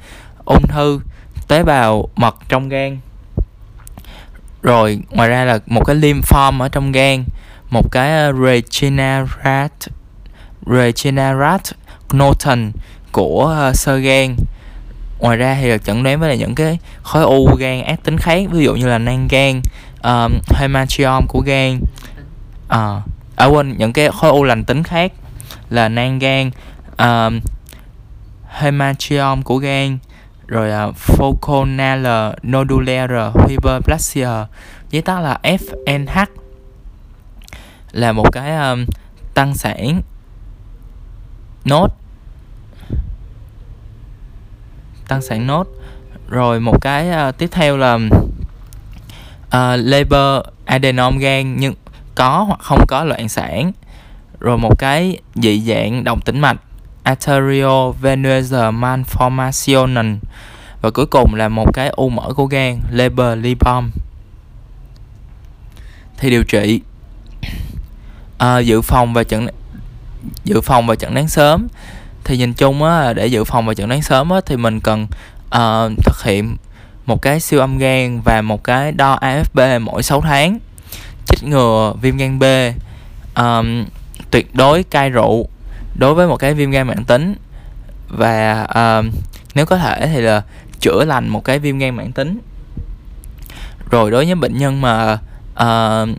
[0.46, 1.00] ung thư
[1.48, 2.98] tế bào mật trong gan.
[4.64, 7.24] Rồi ngoài ra là một cái lymphom ở trong gan
[7.70, 9.88] một cái uh, regenerate
[10.66, 11.72] regenerate
[12.14, 12.72] Norton
[13.12, 14.36] của uh, sơ gan
[15.20, 18.18] ngoài ra thì được chẩn đoán với là những cái khối u gan ác tính
[18.18, 19.62] khác ví dụ như là nang gan
[20.04, 21.80] um, hemangiom của gan.
[22.68, 23.02] À,
[23.36, 25.12] à quên những cái khối u lành tính khác
[25.70, 26.52] là nang gan
[26.98, 27.40] um,
[28.48, 29.98] hemangiom của gan
[30.48, 31.66] rồi ờ, uh, focal
[32.44, 33.12] nodular
[33.48, 34.30] hyperplasia
[34.92, 36.26] viết tắt là FNH
[37.92, 38.86] là một cái um,
[39.34, 40.02] tăng sản
[41.66, 41.88] nốt.
[45.08, 45.68] Tăng sản nốt.
[46.30, 51.74] Rồi một cái uh, tiếp theo là uh, labor adenom gan nhưng
[52.16, 53.72] có hoặc không có loạn sản.
[54.40, 56.58] Rồi một cái dị dạng động tĩnh mạch
[57.04, 60.18] arteriovenous malformation
[60.82, 63.92] và cuối cùng là một cái u mỡ của gan labor lipom
[66.18, 66.82] thì điều trị
[68.38, 69.48] à, dự phòng và chẩn
[70.44, 71.68] dự phòng và chẩn đoán sớm.
[72.24, 75.08] Thì nhìn chung á để dự phòng và chẩn đoán sớm á thì mình cần
[75.56, 76.58] uh, thực hiện
[77.06, 80.60] một cái siêu âm gan và một cái đo AFP mỗi 6 tháng.
[81.26, 82.44] Chích ngừa viêm gan B
[83.36, 83.86] um,
[84.32, 85.48] tuyệt đối cai rượu
[86.00, 87.36] đối với một cái viêm gan mãn tính.
[88.10, 89.12] Và um,
[89.56, 90.42] nếu có thể thì là
[90.80, 92.40] chữa lành một cái viêm gan mãn tính.
[93.92, 95.18] Rồi đối với bệnh nhân mà
[95.54, 96.10] uh,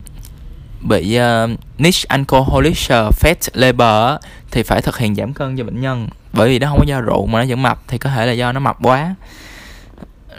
[0.81, 5.81] bị uh, niche alcoholic ờ, fat labor thì phải thực hiện giảm cân cho bệnh
[5.81, 6.09] nhân.
[6.33, 8.31] Bởi vì nó không có do rượu mà nó vẫn mập thì có thể là
[8.31, 9.15] do nó mập quá.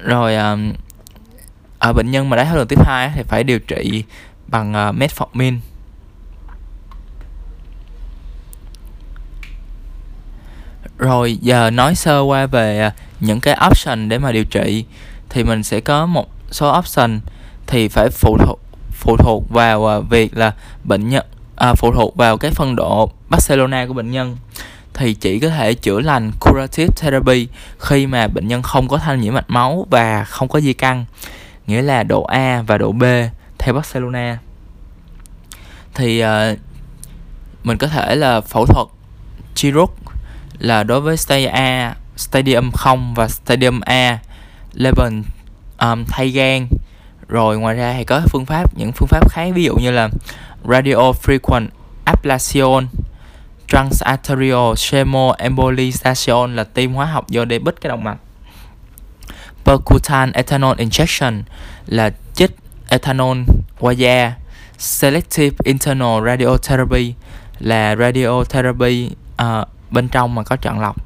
[0.02, 0.76] Rồi uh,
[1.78, 4.04] ở bệnh nhân mà đái tháo đường tiếp 2 thì phải điều trị
[4.46, 5.58] bằng uh, metformin.
[10.98, 14.84] Rồi giờ nói sơ qua về những cái option để mà điều trị
[15.28, 17.20] thì mình sẽ có một số option.
[17.66, 18.60] Thì phải phụ thuộc
[19.08, 20.52] phụ thuộc vào à, việc là
[20.84, 21.24] bệnh nhân
[21.56, 24.36] à, phụ thuộc vào cái phân độ Barcelona của bệnh nhân.
[24.94, 27.48] Thì chỉ có thể chữa lành curative therapy
[27.78, 31.04] khi mà bệnh nhân không có thanh nhiễm mạch máu và không có di căn
[31.66, 33.04] nghĩa là độ A và độ B
[33.58, 34.38] theo Barcelona.
[35.94, 36.58] Thì uh,
[37.64, 38.86] mình có thể là phẫu thuật
[39.54, 39.92] chirurg
[40.58, 44.18] là đối với stadium A, stadium 0 và stadium A
[44.74, 45.12] level
[45.76, 46.68] à, um, thay gan
[47.28, 50.08] rồi ngoài ra thì có phương pháp những phương pháp khác ví dụ như là
[50.64, 51.66] radio frequent
[52.04, 52.86] ablation
[53.68, 58.18] transarterial chemoembolization là tiêm hóa học do để bít cái động mạch.
[59.64, 61.42] Percutan ethanol injection
[61.86, 62.56] là chích
[62.88, 63.38] ethanol
[63.78, 64.32] qua da.
[64.78, 67.14] Selective internal radiotherapy
[67.58, 69.10] là radiotherapy
[69.42, 70.96] uh, bên trong mà có chọn lọc.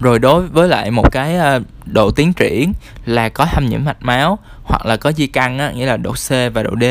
[0.00, 2.72] Rồi đối với lại một cái uh, độ tiến triển
[3.06, 4.38] là có thâm nhiễm mạch máu
[4.68, 6.84] hoặc là có di căn á, nghĩa là độ C và độ D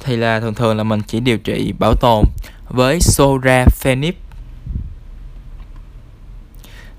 [0.00, 2.24] thì là thường thường là mình chỉ điều trị bảo tồn
[2.68, 4.12] với sorafenib.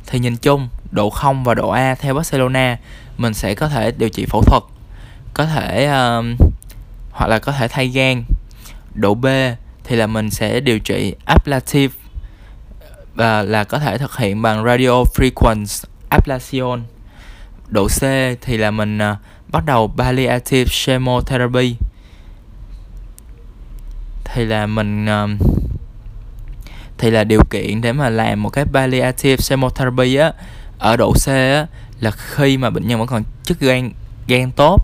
[0.08, 2.78] Thì nhìn chung độ 0 và độ A theo Barcelona
[3.18, 4.64] mình sẽ có thể điều trị phẫu thuật
[5.34, 6.36] có thể um,
[7.12, 8.24] hoặc là có thể thay gan.
[8.94, 9.26] Độ B
[9.84, 11.94] thì là mình sẽ điều trị ablative
[13.16, 16.84] và là có thể thực hiện bằng radio frequency ablation
[17.68, 18.02] độ C
[18.42, 19.18] thì là mình uh,
[19.52, 21.76] bắt đầu palliative chemotherapy.
[24.24, 25.38] Thì là mình um,
[26.98, 30.34] thì là điều kiện để mà làm một cái palliative chemotherapy á
[30.78, 31.68] ở độ C á
[32.00, 33.92] là khi mà bệnh nhân vẫn còn chức gan
[34.28, 34.78] gan tốt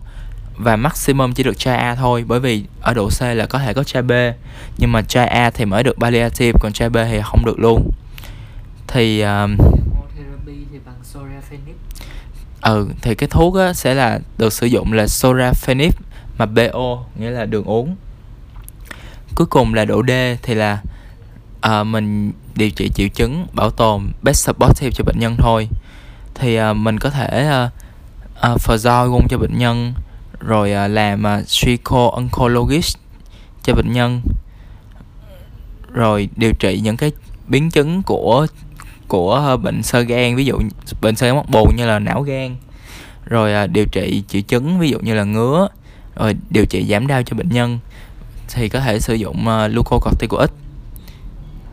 [0.56, 3.74] và maximum chỉ được trai A thôi bởi vì ở độ C là có thể
[3.74, 4.12] có trai B
[4.78, 7.90] nhưng mà trai A thì mới được palliative còn trai B thì không được luôn.
[8.86, 9.50] Thì uh,
[12.66, 15.90] ừ thì cái thuốc á, sẽ là được sử dụng là sorafenib
[16.38, 17.96] mà BO nghĩa là đường uống.
[19.34, 20.10] Cuối cùng là độ D
[20.42, 20.82] thì là
[21.60, 25.68] à, mình điều trị triệu chứng bảo tồn best supportive cho bệnh nhân thôi.
[26.34, 27.72] Thì à, mình có thể uh,
[28.52, 29.94] uh, Fazol cho bệnh nhân
[30.40, 32.96] rồi à, làm à, psycho oncologist
[33.62, 34.20] cho bệnh nhân.
[35.92, 37.12] Rồi điều trị những cái
[37.48, 38.46] biến chứng của
[39.08, 40.60] của ờ, bệnh sơ gan ví dụ
[41.00, 42.56] bệnh sơ gan mắc bù như là não gan
[43.24, 45.68] rồi ờ, điều trị triệu chứng ví dụ như là ngứa
[46.16, 47.78] rồi điều trị giảm đau cho bệnh nhân
[48.48, 50.50] thì có thể sử dụng uh, glucocorticoid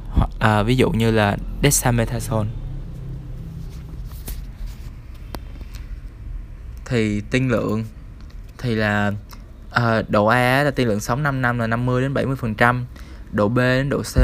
[0.09, 2.49] hoặc à, ví dụ như là dexamethasone.
[6.85, 7.85] Thì tiên lượng
[8.57, 9.11] thì là
[9.77, 12.85] uh, độ A là tiên lượng sống 5 năm là 50 đến 70 phần trăm
[13.31, 14.15] độ B đến độ C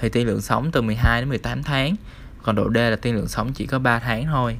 [0.00, 1.96] thì tiên lượng sống từ 12 đến 18 tháng
[2.44, 4.56] còn độ D là tiên lượng sống chỉ có 3 tháng thôi.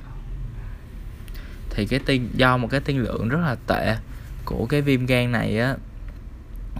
[1.70, 3.96] Thì cái tiên do một cái tiên lượng rất là tệ
[4.44, 5.74] của cái viêm gan này á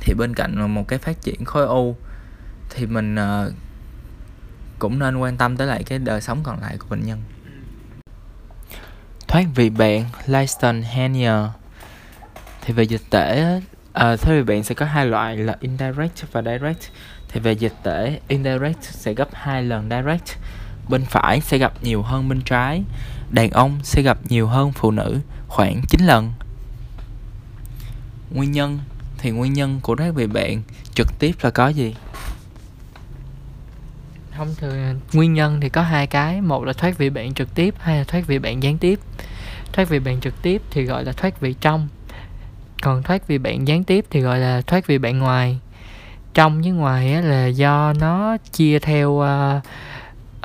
[0.01, 1.97] thì bên cạnh một cái phát triển khối u
[2.71, 3.53] thì mình uh,
[4.79, 7.23] cũng nên quan tâm tới lại cái đời sống còn lại của bệnh nhân.
[9.29, 11.33] Thoát vị bệnh Leiston hernia
[12.63, 13.61] thì về dịch tễ uh,
[13.93, 16.83] thoát vị bệnh sẽ có hai loại là indirect và direct.
[17.29, 20.39] Thì về dịch tễ indirect sẽ gấp hai lần direct
[20.89, 22.83] bên phải sẽ gặp nhiều hơn bên trái.
[23.31, 26.33] Đàn ông sẽ gặp nhiều hơn phụ nữ khoảng 9 lần.
[28.31, 28.79] Nguyên nhân
[29.19, 30.63] thì nguyên nhân của thoát vị bệnh
[30.95, 31.95] trực tiếp là có gì?
[34.37, 36.41] Thông thường nguyên nhân thì có hai cái.
[36.41, 39.01] Một là thoát vị bệnh trực tiếp hay là thoát vị bệnh gián tiếp.
[39.73, 41.89] Thoát vị bệnh trực tiếp thì gọi là thoát vị trong.
[42.83, 45.59] Còn thoát vị bệnh gián tiếp thì gọi là thoát vị bệnh ngoài.
[46.35, 49.63] Trong với ngoài là do nó chia theo uh,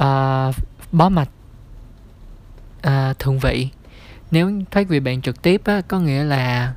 [0.03, 0.55] uh,
[0.91, 1.29] bó mạch.
[2.87, 3.69] Uh, thượng vị.
[4.31, 6.73] Nếu thoát vị bệnh trực tiếp á, có nghĩa là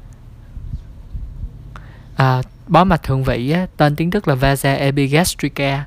[2.22, 5.84] uh, bó mạch thượng vị á, tên tiếng Đức là vasa epigastrica.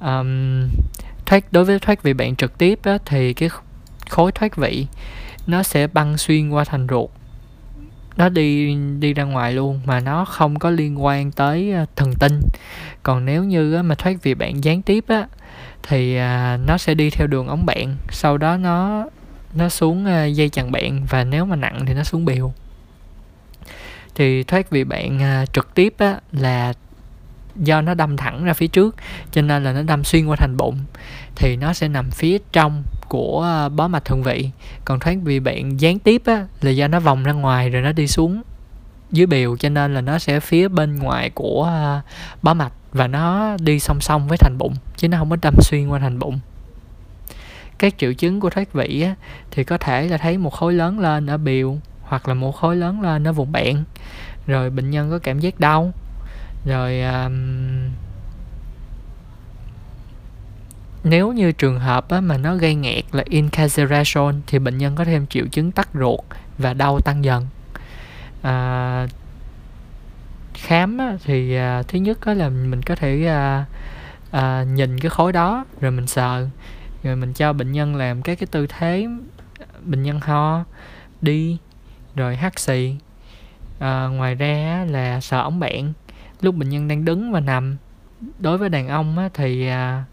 [0.00, 0.68] Um,
[1.26, 3.48] thoát đối với thoát vị bệnh trực tiếp á, thì cái
[4.10, 4.86] khối thoát vị
[5.46, 7.10] nó sẽ băng xuyên qua thành ruột
[8.20, 12.14] nó đi đi ra ngoài luôn mà nó không có liên quan tới à, thần
[12.14, 12.40] tinh.
[13.02, 15.26] Còn nếu như mà thoát vị bạn gián tiếp á
[15.82, 19.06] thì à, nó sẽ đi theo đường ống bạn sau đó nó
[19.54, 22.52] nó xuống à, dây chằng bạn và nếu mà nặng thì nó xuống biểu
[24.14, 25.20] thì thoát vị bạn
[25.52, 26.72] trực tiếp á, là
[27.56, 28.96] do nó đâm thẳng ra phía trước
[29.32, 30.78] cho nên là nó đâm xuyên qua thành bụng
[31.36, 34.50] thì nó sẽ nằm phía trong của ờ, bó mạch thượng vị.
[34.84, 37.92] Còn thoát vị bạn gián tiếp á, là do nó vòng ra ngoài rồi nó
[37.92, 38.42] đi xuống
[39.10, 42.00] dưới biểu cho nên là nó sẽ phía bên ngoài của ờ,
[42.42, 45.54] bó mạch và nó đi song song với thành bụng chứ nó không có đâm
[45.60, 46.40] xuyên qua thành bụng.
[47.78, 49.14] Các triệu chứng của thoát vị á,
[49.50, 52.76] thì có thể là thấy một khối lớn lên ở biểu hoặc là một khối
[52.76, 53.84] lớn lên ở vùng bẹn.
[54.46, 55.92] Rồi bệnh nhân có cảm giác đau
[56.64, 57.34] rồi um,
[61.04, 65.04] nếu như trường hợp á, mà nó gây nghẹt là incarceration thì bệnh nhân có
[65.04, 66.20] thêm triệu chứng tắc ruột
[66.58, 67.46] và đau tăng dần.
[68.42, 69.06] À,
[70.54, 73.64] khám á, thì à, thứ nhất á, là mình có thể à,
[74.30, 76.48] à, nhìn cái khối đó rồi mình sờ
[77.02, 79.06] rồi mình cho bệnh nhân làm các cái tư thế
[79.84, 80.64] bệnh nhân ho
[81.20, 81.58] đi
[82.14, 82.96] rồi hắt xì.
[83.78, 85.92] À, ngoài ra là sờ ống bẹn
[86.44, 87.76] lúc bệnh nhân đang đứng và nằm.
[88.38, 90.04] Đối với đàn ông á, thì à,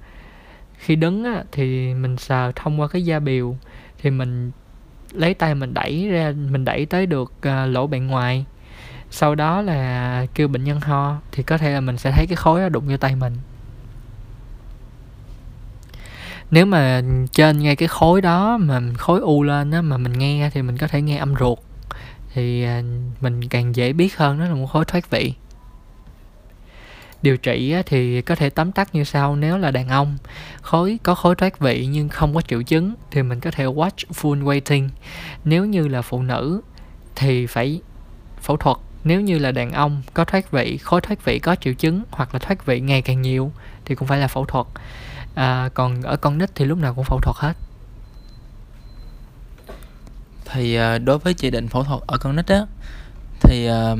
[0.77, 3.55] khi đứng á, thì mình sờ thông qua cái da biểu
[4.01, 4.51] thì mình
[5.11, 8.45] lấy tay mình đẩy ra mình đẩy tới được à, lỗ bạn ngoài.
[9.09, 12.35] Sau đó là kêu bệnh nhân ho thì có thể là mình sẽ thấy cái
[12.35, 13.33] khối đó đụng vô tay mình.
[16.51, 17.01] Nếu mà
[17.31, 20.77] trên ngay cái khối đó mà khối u lên á mà mình nghe thì mình
[20.77, 21.59] có thể nghe âm ruột.
[22.33, 22.81] Thì à,
[23.21, 25.33] mình càng dễ biết hơn nó là một khối thoát vị
[27.21, 30.17] điều trị thì có thể tóm tắt như sau nếu là đàn ông
[30.61, 34.11] khối có khối thoát vị nhưng không có triệu chứng thì mình có thể watch
[34.13, 34.89] full waiting.
[35.43, 36.61] Nếu như là phụ nữ
[37.15, 37.81] thì phải
[38.41, 38.77] phẫu thuật.
[39.03, 42.33] Nếu như là đàn ông có thoát vị khối thoát vị có triệu chứng hoặc
[42.33, 43.51] là thoát vị ngày càng nhiều
[43.85, 44.65] thì cũng phải là phẫu thuật.
[45.35, 47.53] À, còn ở con nít thì lúc nào cũng phẫu thuật hết.
[50.45, 52.61] Thì à, đối với chỉ định phẫu thuật ở con nít á
[53.41, 53.99] thì uh,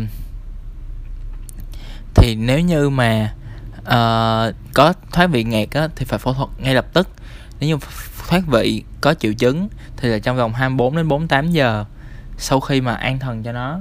[2.28, 3.34] thì nếu như mà
[3.80, 7.09] uh, có thoát vị nghẹt á thì phải phẫu thuật ngay lập tức.
[7.59, 7.78] Nếu như
[8.28, 11.86] thoát vị có triệu chứng thì là trong vòng 24 đến 48 giờ
[12.38, 13.80] sau khi mà an thần cho nó.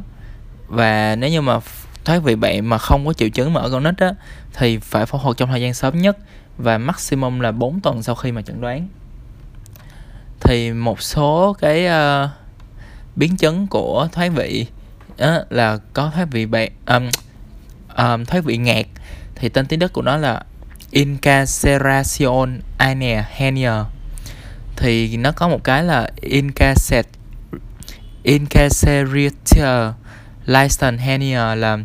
[0.68, 1.60] Và nếu như mà
[2.04, 4.12] thoát vị bệnh mà không có triệu chứng mà ở con nít á
[4.52, 6.16] thì phải phẫu thuật trong thời gian sớm nhất
[6.58, 8.88] và maximum là 4 tuần sau khi mà chẩn đoán.
[10.40, 12.30] Thì một số cái uh,
[13.16, 14.66] biến chứng của thoát vị
[15.18, 17.08] đó là có thoát vị bệnh um,
[17.98, 18.86] um, thoát vị ngạt
[19.34, 20.42] thì tên tiếng Đức của nó là
[20.90, 23.72] incarceration anea hernia
[24.76, 27.06] thì nó có một cái là incarcet
[28.22, 29.94] incarcerator
[30.46, 31.78] license hernia là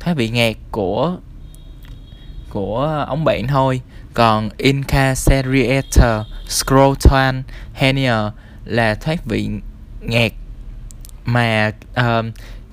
[0.00, 1.16] thoát vị ngạt của
[2.50, 3.80] của ống bệnh thôi.
[4.14, 7.36] Còn incarcerator scrotal
[7.74, 8.30] hernia
[8.64, 9.50] là thoát vị
[10.00, 10.32] ngạt
[11.24, 12.24] mà uh,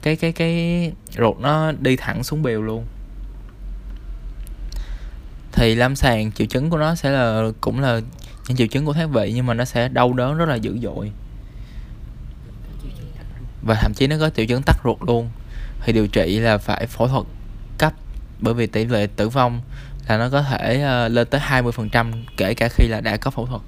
[0.01, 2.85] cái cái cái ruột nó đi thẳng xuống bèo luôn.
[5.51, 8.01] Thì lâm sàng triệu chứng của nó sẽ là, cũng là
[8.47, 10.77] những triệu chứng của thoát vị, nhưng mà nó sẽ đau đớn rất là dữ
[10.83, 11.11] dội.
[13.61, 15.29] Và thậm chí nó có triệu chứng tắc ruột luôn.
[15.83, 17.25] Thì điều trị là phải phẫu thuật
[17.77, 17.93] cấp,
[18.39, 19.61] bởi vì tỷ lệ tử vong
[20.07, 23.45] là nó có thể ờ, lên tới 20% kể cả khi là đã có phẫu
[23.45, 23.61] thuật.